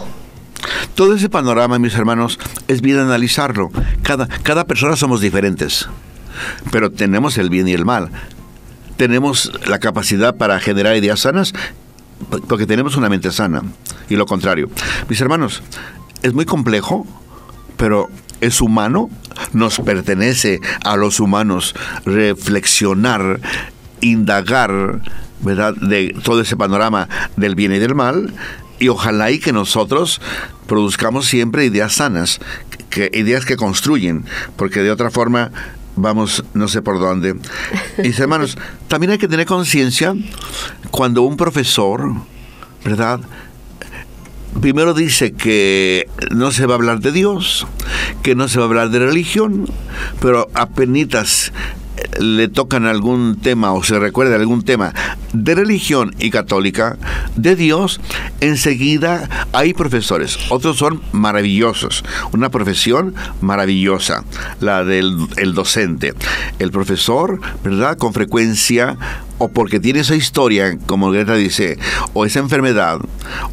[0.95, 3.71] Todo ese panorama, mis hermanos, es bien analizarlo.
[4.03, 5.89] Cada, cada persona somos diferentes,
[6.71, 8.11] pero tenemos el bien y el mal.
[8.97, 11.53] Tenemos la capacidad para generar ideas sanas
[12.49, 13.63] porque tenemos una mente sana
[14.09, 14.71] y lo contrario.
[15.09, 15.63] Mis hermanos,
[16.23, 17.07] es muy complejo,
[17.77, 18.09] pero
[18.41, 19.11] es humano,
[19.53, 23.41] nos pertenece a los humanos reflexionar,
[24.01, 25.01] indagar,
[25.41, 28.33] ¿verdad?, de todo ese panorama del bien y del mal,
[28.79, 30.21] y ojalá y que nosotros
[30.67, 32.41] produzcamos siempre ideas sanas,
[32.91, 34.25] que, ideas que construyen,
[34.57, 35.51] porque de otra forma
[35.97, 37.37] vamos no sé por dónde.
[37.99, 38.59] Mis hermanos,
[38.89, 40.15] también hay que tener conciencia
[40.91, 42.13] cuando un profesor,
[42.85, 43.21] ¿verdad?
[44.61, 47.67] Primero dice que no se va a hablar de Dios,
[48.23, 49.67] que no se va a hablar de religión,
[50.21, 51.53] pero apenas
[52.21, 54.93] le tocan algún tema o se recuerda algún tema
[55.33, 56.97] de religión y católica,
[57.37, 58.01] de Dios,
[58.41, 60.39] enseguida hay profesores.
[60.51, 62.05] Otros son maravillosos.
[62.33, 64.25] Una profesión maravillosa,
[64.61, 66.15] la del el docente.
[66.59, 67.97] El profesor, ¿verdad?
[67.97, 68.97] Con frecuencia
[69.39, 71.79] o porque tiene esa historia, como Greta dice,
[72.13, 72.99] o esa enfermedad,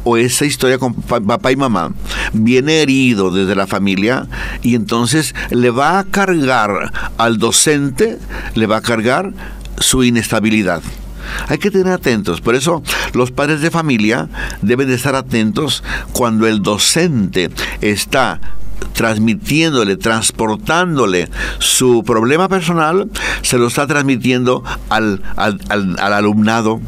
[0.04, 1.92] o esa historia con papá y mamá,
[2.32, 4.28] viene herido desde la familia
[4.62, 8.18] y entonces le va a cargar al docente,
[8.54, 9.32] le va a cargar
[9.78, 10.82] su inestabilidad.
[11.48, 12.82] Hay que tener atentos, por eso
[13.14, 14.28] los padres de familia
[14.60, 18.40] deben de estar atentos cuando el docente está
[18.92, 23.10] transmitiéndole, transportándole su problema personal,
[23.42, 26.80] se lo está transmitiendo al, al, al, alumnado.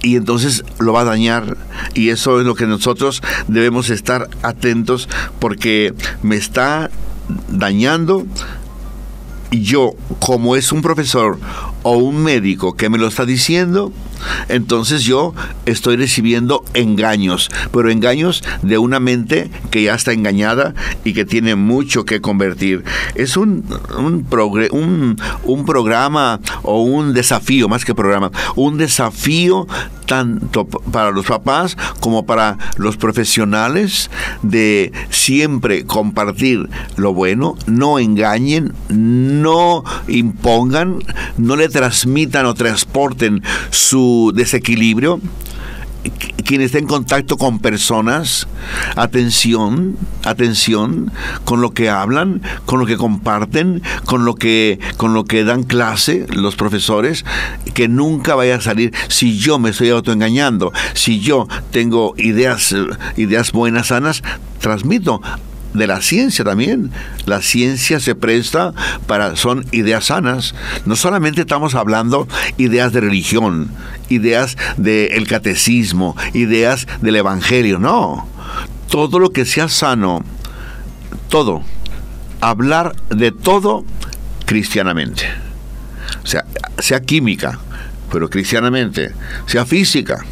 [0.00, 1.56] Y entonces lo va a dañar.
[1.94, 5.08] Y eso es lo que nosotros debemos estar atentos
[5.40, 6.90] porque me está
[7.48, 8.24] dañando.
[9.50, 11.38] Yo como es un profesor
[11.82, 13.92] o un médico que me lo está diciendo
[14.48, 15.34] entonces yo
[15.66, 21.54] estoy recibiendo engaños, pero engaños de una mente que ya está engañada y que tiene
[21.54, 22.84] mucho que convertir.
[23.14, 23.64] Es un,
[23.96, 24.26] un,
[25.42, 29.66] un, programa o un desafío, más que programa, un desafío
[30.06, 34.10] tanto para los papás como para los profesionales
[34.42, 41.00] de siempre compartir lo bueno, no engañen, no impongan,
[41.36, 45.20] no le transmitan o transporten su desequilibrio,
[46.44, 48.46] quien está en contacto con personas,
[48.96, 51.12] atención, atención
[51.44, 55.64] con lo que hablan, con lo que comparten, con lo que, con lo que dan
[55.64, 57.24] clase los profesores,
[57.74, 62.74] que nunca vaya a salir si yo me estoy autoengañando, si yo tengo ideas,
[63.16, 64.22] ideas buenas, sanas,
[64.60, 65.20] transmito
[65.74, 66.90] de la ciencia también.
[67.26, 68.72] La ciencia se presta
[69.06, 70.54] para, son ideas sanas.
[70.84, 73.70] No solamente estamos hablando ideas de religión,
[74.08, 78.28] ideas del catecismo, ideas del evangelio, no.
[78.90, 80.24] Todo lo que sea sano,
[81.28, 81.62] todo,
[82.40, 83.84] hablar de todo
[84.46, 85.24] cristianamente.
[86.22, 86.44] O sea,
[86.78, 87.58] sea química,
[88.10, 89.12] pero cristianamente,
[89.46, 90.24] sea física,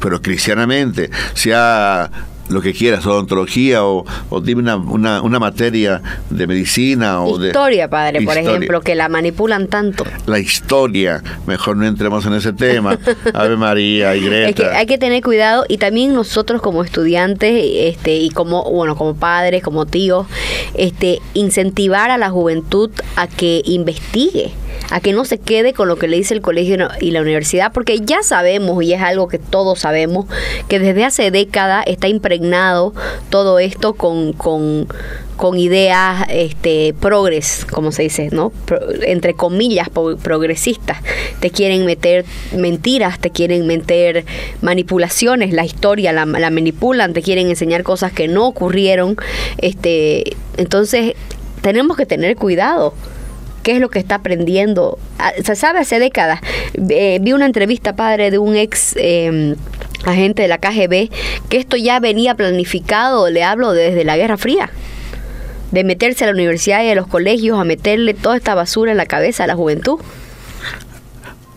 [0.00, 2.10] pero cristianamente, sea
[2.48, 7.48] lo que quieras, odontología o, o dime una, una, materia de medicina o historia, de...
[7.48, 10.04] Historia, padre, por ejemplo, que la manipulan tanto.
[10.26, 12.98] La historia, mejor no entremos en ese tema.
[13.34, 14.42] Ave María y Greta.
[14.52, 18.96] Es que hay que tener cuidado y también nosotros como estudiantes este y como, bueno,
[18.96, 20.26] como padres, como tíos,
[20.74, 24.52] este incentivar a la juventud a que investigue
[24.90, 27.72] a que no se quede con lo que le dice el colegio y la universidad,
[27.72, 30.26] porque ya sabemos, y es algo que todos sabemos,
[30.68, 32.92] que desde hace décadas está impregnado
[33.30, 34.86] todo esto con, con,
[35.56, 38.52] ideas este, progres, como se dice, ¿no?
[39.02, 40.98] entre comillas, progresistas.
[41.40, 42.24] Te quieren meter
[42.56, 44.24] mentiras, te quieren meter
[44.60, 49.16] manipulaciones, la historia la, la manipulan, te quieren enseñar cosas que no ocurrieron.
[49.58, 51.14] Este, entonces,
[51.60, 52.94] tenemos que tener cuidado
[53.62, 54.98] qué es lo que está aprendiendo.
[55.18, 56.40] Ah, se sabe hace décadas.
[56.74, 58.94] Eh, vi una entrevista, padre, de un ex...
[58.96, 59.56] Em,
[60.04, 61.10] agente de la KGB,
[61.48, 64.70] que esto ya venía planificado, le hablo desde la Guerra Fría,
[65.70, 68.96] de meterse a la universidad y a los colegios, a meterle toda esta basura en
[68.96, 70.00] la cabeza a la juventud.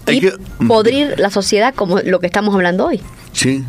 [0.07, 0.21] y
[0.67, 3.01] podrir la sociedad como lo que estamos hablando hoy.
[3.33, 3.63] Sí,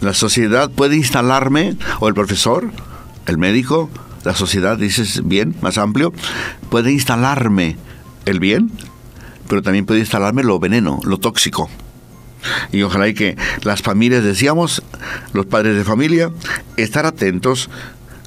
[0.00, 2.70] la sociedad puede instalarme, o el profesor,
[3.26, 3.88] el médico,
[4.24, 6.12] la sociedad, dices bien, más amplio,
[6.70, 7.76] puede instalarme
[8.24, 8.70] el bien,
[9.48, 11.68] pero también puede instalarme lo veneno, lo tóxico.
[12.72, 14.82] Y ojalá que las familias, decíamos,
[15.32, 16.30] los padres de familia,
[16.76, 17.70] estar atentos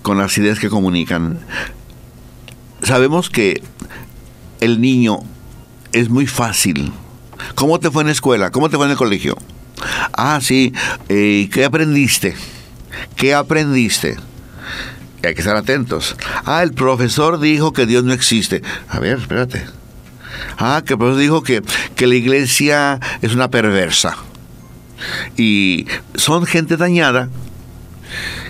[0.01, 1.39] con las ideas que comunican.
[2.81, 3.61] Sabemos que
[4.61, 5.19] el niño
[5.91, 6.91] es muy fácil.
[7.55, 8.51] ¿Cómo te fue en la escuela?
[8.51, 9.35] ¿Cómo te fue en el colegio?
[10.13, 10.73] Ah, sí.
[11.09, 12.35] Eh, ¿Qué aprendiste?
[13.15, 14.17] ¿Qué aprendiste?
[15.26, 16.15] Hay que estar atentos.
[16.45, 18.61] Ah, el profesor dijo que Dios no existe.
[18.89, 19.65] A ver, espérate.
[20.57, 21.63] Ah, que el profesor dijo que,
[21.95, 24.17] que la iglesia es una perversa.
[25.38, 27.30] Y son gente dañada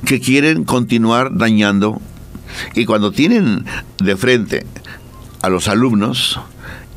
[0.05, 2.01] que quieren continuar dañando.
[2.73, 3.65] Y cuando tienen
[3.97, 4.65] de frente
[5.41, 6.39] a los alumnos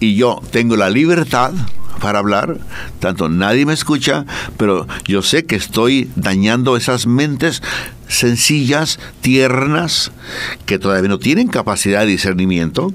[0.01, 1.53] y yo tengo la libertad
[2.01, 2.59] para hablar,
[3.01, 4.25] tanto nadie me escucha,
[4.57, 7.63] pero yo sé que estoy dañando esas mentes
[8.09, 10.13] sencillas, tiernas,
[10.67, 12.93] que todavía no tienen capacidad de discernimiento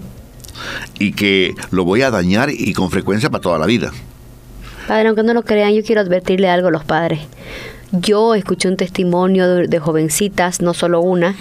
[1.00, 3.92] y que lo voy a dañar y con frecuencia para toda la vida.
[4.88, 7.22] Padre, aunque no lo crean, yo quiero advertirle algo a los padres.
[7.92, 11.36] Yo escuché un testimonio de, de jovencitas, no solo una,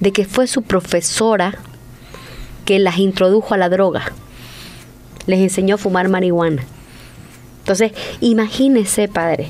[0.00, 1.54] de que fue su profesora
[2.64, 4.12] que las introdujo a la droga.
[5.26, 6.64] Les enseñó a fumar marihuana.
[7.72, 9.48] Entonces, imagínese, padre.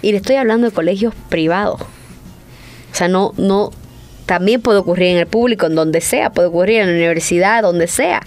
[0.00, 1.82] Y le estoy hablando de colegios privados.
[1.82, 3.70] O sea, no, no,
[4.24, 7.86] también puede ocurrir en el público, en donde sea, puede ocurrir en la universidad, donde
[7.86, 8.22] sea.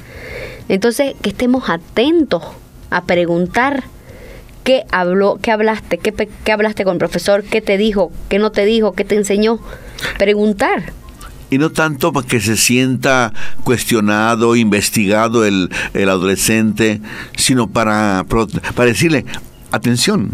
[0.70, 2.44] Entonces, que estemos atentos
[2.92, 3.86] a preguntar
[4.64, 8.52] qué habló, qué hablaste, qué, qué hablaste con el profesor, qué te dijo, qué no
[8.52, 9.60] te dijo, qué te enseñó.
[10.20, 10.94] Preguntar
[11.52, 13.34] y no tanto para que se sienta
[13.64, 17.02] cuestionado, investigado el, adolescente,
[17.36, 18.26] sino para,
[18.74, 19.26] para decirle,
[19.70, 20.32] atención,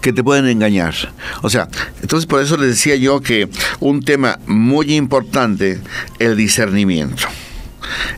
[0.00, 0.94] que te pueden engañar.
[1.42, 1.68] O sea,
[2.00, 5.80] entonces por eso les decía yo que un tema muy importante,
[6.18, 7.24] el discernimiento.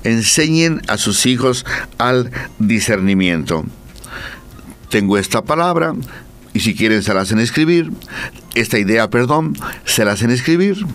[0.04, 1.66] Enseñen a sus hijos
[1.98, 3.64] al discernimiento.
[4.88, 5.94] Tengo esta palabra
[6.52, 7.90] y si quieren se la hacen escribir.
[8.54, 10.86] Esta idea, perdón, se la hacen escribir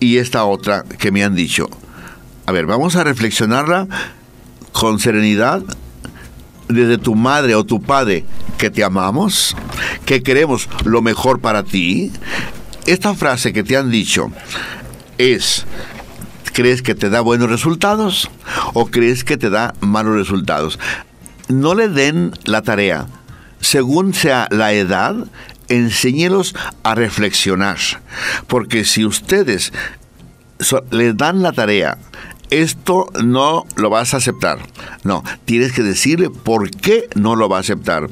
[0.00, 1.68] y esta otra que me han dicho.
[2.46, 3.88] A ver, vamos a reflexionarla
[4.72, 5.62] con serenidad
[6.68, 8.24] desde tu madre o tu padre
[8.58, 9.56] que te amamos,
[10.04, 12.12] que queremos lo mejor para ti.
[12.86, 14.30] Esta frase que te han dicho
[15.18, 15.64] es,
[16.52, 18.30] ¿crees que te da buenos resultados
[18.74, 20.78] o crees que te da malos resultados?
[21.48, 23.06] No le den la tarea.
[23.60, 25.16] Según sea la edad,
[25.68, 27.78] enséñelos a reflexionar.
[28.46, 29.72] Porque si ustedes
[30.90, 31.98] les dan la tarea,
[32.50, 34.58] esto no lo vas a aceptar.
[35.04, 38.08] No, tienes que decirle por qué no lo va a aceptar.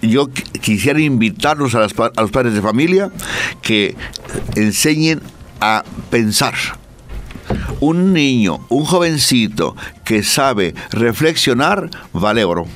[0.00, 0.28] Yo
[0.60, 3.10] quisiera invitarlos a, a los padres de familia
[3.62, 3.94] que
[4.56, 5.20] enseñen
[5.60, 6.54] a pensar.
[7.80, 12.66] Un niño, un jovencito que sabe reflexionar, vale oro.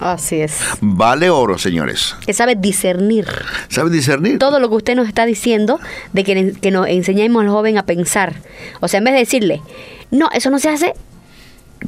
[0.00, 0.58] Así es.
[0.80, 2.16] Vale oro, señores.
[2.24, 3.26] Que sabe discernir.
[3.68, 4.38] Sabe discernir.
[4.38, 5.80] Todo lo que usted nos está diciendo
[6.12, 8.34] de que, que nos enseñemos al joven a pensar.
[8.80, 9.62] O sea, en vez de decirle,
[10.10, 10.94] no, eso no se hace,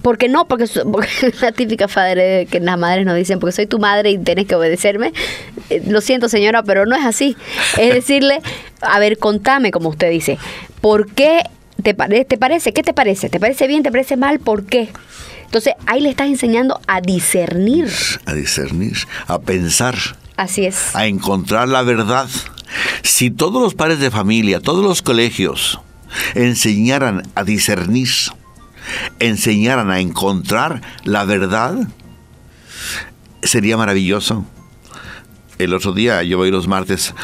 [0.03, 0.47] ¿Por qué no?
[0.47, 4.19] Porque, porque la típica padre que las madres nos dicen, porque soy tu madre y
[4.19, 5.13] tienes que obedecerme.
[5.71, 7.37] Eh, lo siento, señora, pero no es así.
[7.79, 8.41] Es decirle,
[8.81, 10.39] a ver, contame, como usted dice,
[10.81, 11.43] ¿por qué
[11.83, 12.73] te, te parece?
[12.73, 13.29] ¿Qué te parece?
[13.29, 13.83] ¿Te parece bien?
[13.83, 14.41] ¿Te parece mal?
[14.41, 14.89] ¿Por qué?
[15.45, 17.90] Entonces ahí le estás enseñando a discernir.
[18.26, 19.97] A discernir, a pensar.
[20.36, 20.95] Así es.
[20.95, 22.28] A encontrar la verdad.
[23.03, 25.80] Si todos los padres de familia, todos los colegios
[26.34, 28.09] enseñaran a discernir,
[29.18, 31.76] enseñaran a encontrar la verdad,
[33.42, 34.45] sería maravilloso.
[35.59, 37.14] El otro día, yo voy los martes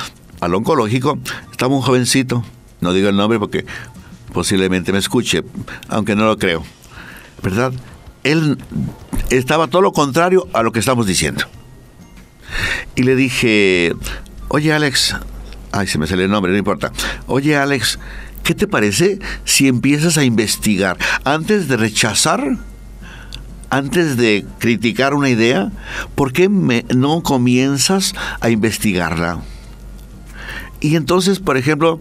[0.40, 1.18] al oncológico,
[1.50, 2.44] estaba un jovencito,
[2.80, 3.66] no digo el nombre porque
[4.32, 5.42] posiblemente me escuche,
[5.88, 6.62] aunque no lo creo,
[7.42, 7.72] ¿verdad?
[8.24, 8.58] Él
[9.30, 11.44] estaba todo lo contrario a lo que estamos diciendo.
[12.94, 13.94] Y le dije,
[14.48, 15.16] oye Alex,
[15.72, 16.92] ay, se me sale el nombre, no importa.
[17.26, 17.98] Oye Alex,
[18.42, 22.58] ¿qué te parece si empiezas a investigar antes de rechazar?
[23.72, 25.70] Antes de criticar una idea,
[26.16, 29.42] ¿por qué no comienzas a investigarla?
[30.80, 32.00] Y entonces, por ejemplo,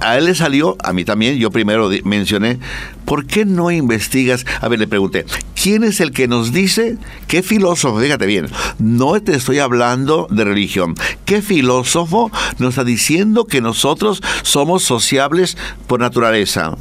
[0.00, 2.58] a él le salió, a mí también, yo primero mencioné,
[3.04, 4.44] ¿por qué no investigas?
[4.60, 5.24] A ver, le pregunté,
[5.60, 8.48] ¿quién es el que nos dice, qué filósofo, fíjate bien,
[8.78, 10.94] no te estoy hablando de religión,
[11.24, 15.56] qué filósofo nos está diciendo que nosotros somos sociables
[15.86, 16.76] por naturaleza?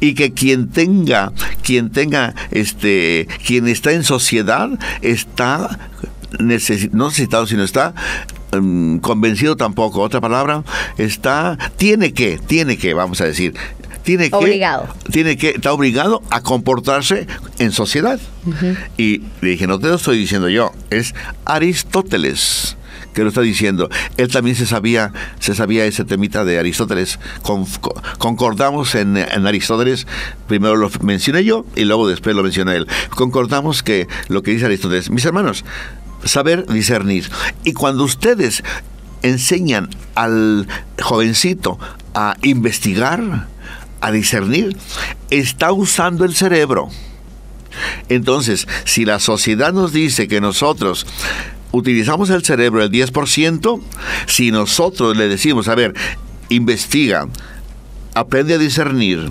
[0.00, 1.32] Y que quien tenga,
[1.62, 4.68] quien tenga, este, quien está en sociedad,
[5.02, 5.78] está
[6.38, 7.94] no necesitado, sino está
[8.52, 10.64] Em, convencido tampoco, otra palabra,
[10.98, 13.54] está, tiene que, tiene que, vamos a decir,
[14.02, 14.88] tiene que Obligado.
[15.12, 17.28] tiene que está obligado a comportarse
[17.60, 18.18] en sociedad.
[18.96, 21.14] Y le dije, no te lo estoy diciendo yo, es
[21.44, 22.76] Aristóteles
[23.14, 23.88] que lo está diciendo.
[24.16, 27.18] Él también se sabía, se sabía ese temita de Aristóteles.
[27.42, 30.06] Con- co- concordamos en, en Aristóteles,
[30.46, 32.86] primero lo mencioné yo y luego después lo menciona él.
[33.10, 35.64] Concordamos que lo que dice Aristóteles, mis hermanos,
[36.24, 37.28] saber discernir.
[37.64, 38.62] Y cuando ustedes
[39.22, 40.66] enseñan al
[41.00, 41.78] jovencito
[42.14, 43.48] a investigar,
[44.00, 44.76] a discernir,
[45.30, 46.88] está usando el cerebro.
[48.08, 51.06] Entonces, si la sociedad nos dice que nosotros
[51.72, 53.80] utilizamos el cerebro el 10%,
[54.26, 55.94] si nosotros le decimos, a ver,
[56.48, 57.28] investiga,
[58.14, 59.30] aprende a discernir,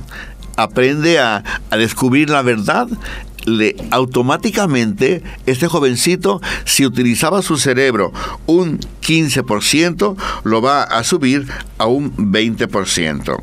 [0.56, 2.88] aprende a, a descubrir la verdad,
[3.58, 8.12] le, automáticamente este jovencito, si utilizaba su cerebro
[8.46, 11.48] un 15%, lo va a subir
[11.78, 13.42] a un 20%.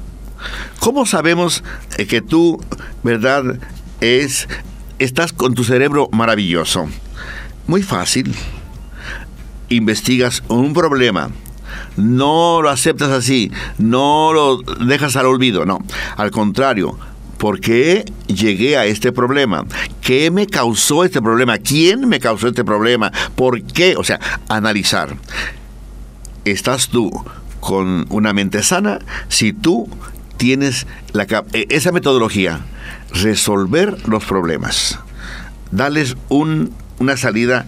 [0.81, 1.65] ¿Cómo sabemos
[1.97, 2.61] eh, que tú,
[3.03, 3.59] verdad,
[4.01, 4.49] es
[4.99, 6.87] estás con tu cerebro maravilloso?
[7.67, 8.35] Muy fácil.
[9.69, 11.31] Investigas un problema.
[11.97, 15.79] No lo aceptas así, no lo dejas al olvido, no.
[16.17, 16.97] Al contrario,
[17.47, 19.65] ¿por qué llegué a este problema?
[20.01, 21.59] ¿Qué me causó este problema?
[21.59, 23.13] ¿Quién me causó este problema?
[23.37, 23.95] ¿Por qué?
[23.97, 24.19] O sea,
[24.49, 25.17] analizar.
[26.45, 27.09] ¿Estás tú
[27.61, 29.89] con una mente sana si tú
[30.39, 30.89] tienes
[31.53, 32.63] eh, esa metodología?
[33.13, 34.99] Resolver los problemas.
[35.71, 37.65] Darles un- una salida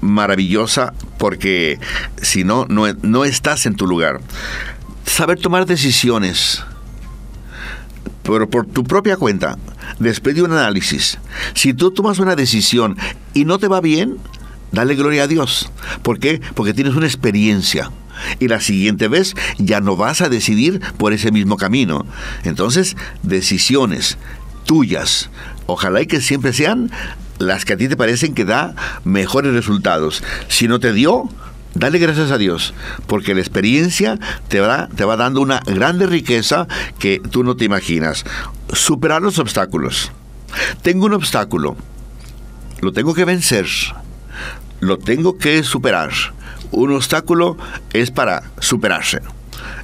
[0.00, 1.78] maravillosa porque
[2.20, 4.20] si no, no, no estás en tu lugar.
[5.06, 6.64] Saber tomar decisiones
[8.22, 9.58] pero por tu propia cuenta,
[9.98, 11.18] después de un análisis,
[11.54, 12.96] si tú tomas una decisión
[13.34, 14.18] y no te va bien,
[14.72, 15.70] dale gloria a Dios.
[16.02, 16.40] ¿Por qué?
[16.54, 17.90] Porque tienes una experiencia.
[18.38, 22.04] Y la siguiente vez ya no vas a decidir por ese mismo camino.
[22.44, 24.18] Entonces, decisiones
[24.64, 25.30] tuyas,
[25.66, 26.90] ojalá y que siempre sean
[27.38, 30.22] las que a ti te parecen que da mejores resultados.
[30.48, 31.28] Si no te dio,
[31.74, 32.74] Dale gracias a Dios,
[33.06, 34.18] porque la experiencia
[34.48, 36.66] te va, te va dando una grande riqueza
[36.98, 38.24] que tú no te imaginas.
[38.72, 40.10] Superar los obstáculos.
[40.82, 41.76] Tengo un obstáculo,
[42.80, 43.66] lo tengo que vencer,
[44.80, 46.10] lo tengo que superar.
[46.72, 47.56] Un obstáculo
[47.92, 49.20] es para superarse.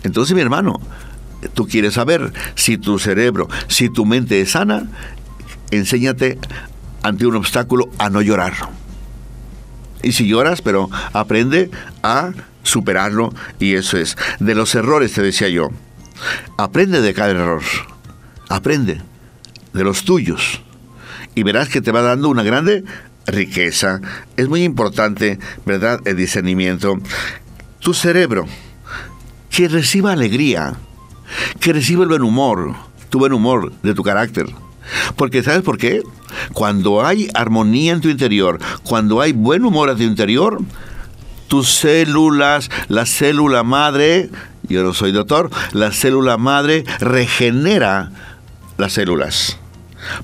[0.03, 0.81] Entonces, mi hermano,
[1.55, 4.89] tú quieres saber si tu cerebro, si tu mente es sana,
[5.71, 6.39] enséñate
[7.03, 8.55] ante un obstáculo a no llorar.
[10.07, 11.69] Y si lloras, pero aprende
[12.05, 12.31] a
[12.63, 14.17] superarlo y eso es.
[14.39, 15.71] De los errores, te decía yo.
[16.57, 17.63] Aprende de cada error.
[18.49, 19.03] Aprende
[19.73, 20.63] de los tuyos.
[21.35, 22.85] Y verás que te va dando una grande
[23.27, 24.01] riqueza.
[24.37, 25.99] Es muy importante, ¿verdad?
[26.05, 26.99] El discernimiento.
[27.81, 28.47] Tu cerebro,
[29.51, 30.75] que reciba alegría,
[31.59, 32.77] que reciba el buen humor,
[33.11, 34.47] tu buen humor de tu carácter.
[35.17, 36.03] Porque ¿sabes por qué?
[36.53, 40.61] Cuando hay armonía en tu interior, cuando hay buen humor en tu interior,
[41.49, 44.31] tus células, la célula madre,
[44.69, 48.11] yo no soy doctor, la célula madre regenera
[48.79, 49.59] las células.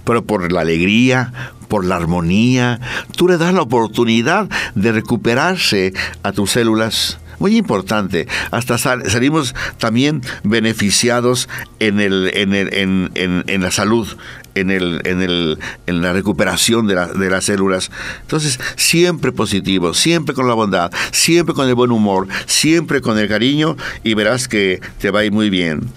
[0.04, 1.32] Pero por la alegría,
[1.68, 2.80] por la armonía,
[3.16, 5.92] tú le das la oportunidad de recuperarse
[6.22, 7.18] a tus células.
[7.38, 8.28] Muy importante.
[8.52, 11.48] Hasta sal- salimos también beneficiados
[11.80, 14.06] en, el- en- en- en la salud,
[14.55, 17.90] en, el, en, el, en la recuperación de, la- de las células.
[18.22, 23.28] Entonces, siempre positivo, siempre con la bondad, siempre con el buen humor, siempre con el
[23.28, 25.88] cariño y verás que te va a ir muy bien.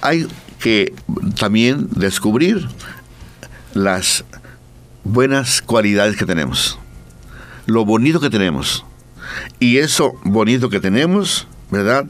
[0.00, 0.26] Hay
[0.60, 0.92] que
[1.38, 2.68] también descubrir
[3.74, 4.24] las
[5.04, 6.78] buenas cualidades que tenemos,
[7.66, 8.84] lo bonito que tenemos.
[9.60, 12.06] Y eso bonito que tenemos, ¿verdad?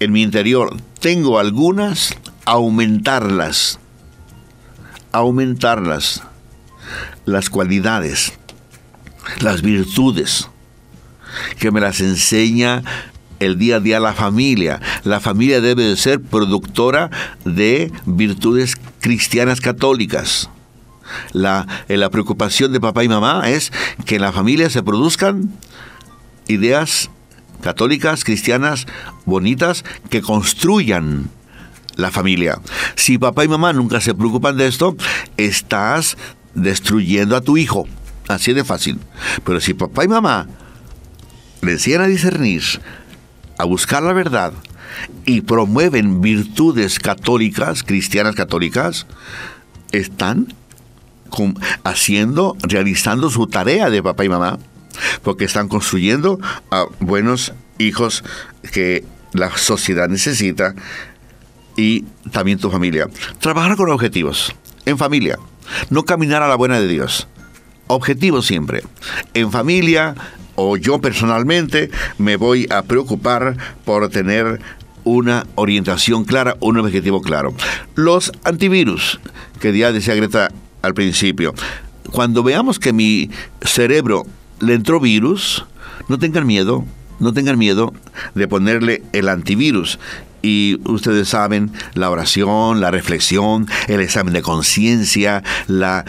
[0.00, 2.14] En mi interior tengo algunas,
[2.44, 3.78] aumentarlas,
[5.14, 6.22] aumentarlas,
[7.24, 8.32] las cualidades,
[9.40, 10.50] las virtudes,
[11.58, 12.82] que me las enseña
[13.38, 14.80] el día a día la familia.
[15.04, 17.10] La familia debe de ser productora
[17.44, 20.50] de virtudes cristianas católicas.
[21.32, 23.72] La, eh, la preocupación de papá y mamá es
[24.06, 25.52] que en la familia se produzcan
[26.48, 27.10] ideas
[27.62, 28.86] católicas, cristianas,
[29.26, 31.30] bonitas, que construyan
[31.96, 32.60] la familia.
[32.96, 34.96] Si papá y mamá nunca se preocupan de esto,
[35.36, 36.16] estás
[36.54, 37.86] destruyendo a tu hijo.
[38.28, 38.98] Así de fácil.
[39.44, 40.46] Pero si papá y mamá
[41.60, 42.62] le enseñan a discernir,
[43.58, 44.52] a buscar la verdad
[45.24, 49.06] y promueven virtudes católicas, cristianas católicas,
[49.92, 50.54] están
[51.82, 54.58] haciendo, realizando su tarea de papá y mamá,
[55.22, 56.38] porque están construyendo
[56.70, 58.22] a buenos hijos
[58.72, 60.74] que la sociedad necesita
[61.76, 63.08] y también tu familia.
[63.40, 64.54] Trabajar con objetivos,
[64.86, 65.38] en familia.
[65.90, 67.26] No caminar a la buena de Dios.
[67.86, 68.82] Objetivos siempre.
[69.34, 70.14] En familia
[70.56, 74.60] o yo personalmente me voy a preocupar por tener
[75.04, 77.54] una orientación clara, un objetivo claro.
[77.94, 79.20] Los antivirus,
[79.60, 80.50] que ya decía Greta
[80.82, 81.54] al principio,
[82.10, 83.30] cuando veamos que mi
[83.62, 84.24] cerebro
[84.60, 85.64] le entró virus,
[86.08, 86.84] no tengan miedo,
[87.20, 87.92] no tengan miedo
[88.34, 89.98] de ponerle el antivirus.
[90.44, 96.04] Y ustedes saben, la oración, la reflexión, el examen de conciencia, la,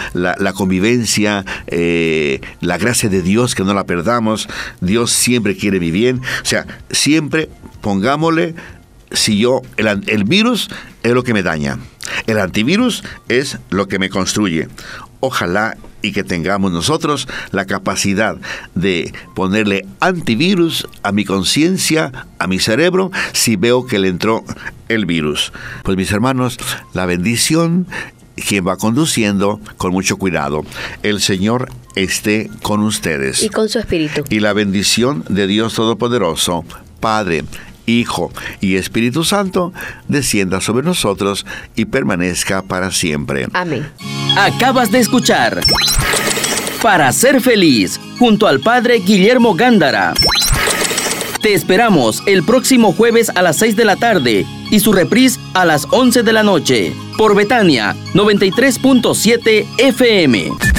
[0.53, 4.49] convivencia, eh, la gracia de Dios, que no la perdamos.
[4.81, 6.19] Dios siempre quiere mi bien.
[6.41, 7.47] O sea, siempre
[7.79, 8.55] pongámosle,
[9.09, 10.69] si yo, el, el virus
[11.03, 11.79] es lo que me daña.
[12.27, 14.67] El antivirus es lo que me construye.
[15.21, 18.37] Ojalá y que tengamos nosotros la capacidad
[18.75, 24.43] de ponerle antivirus a mi conciencia, a mi cerebro, si veo que le entró
[24.87, 25.51] el virus.
[25.83, 26.57] Pues mis hermanos,
[26.93, 27.87] la bendición
[28.35, 30.63] quien va conduciendo con mucho cuidado.
[31.03, 33.41] El Señor esté con ustedes.
[33.41, 34.23] Y con su espíritu.
[34.29, 36.65] Y la bendición de Dios Todopoderoso,
[36.99, 37.45] Padre,
[37.86, 38.31] Hijo
[38.61, 39.73] y Espíritu Santo,
[40.07, 43.47] descienda sobre nosotros y permanezca para siempre.
[43.53, 43.88] Amén.
[44.38, 45.61] Acabas de escuchar
[46.81, 50.13] Para ser feliz, junto al Padre Guillermo Gándara.
[51.41, 55.63] Te esperamos el próximo jueves a las 6 de la tarde y su reprise a
[55.63, 60.74] las 11 de la noche por Betania 93.7 FM.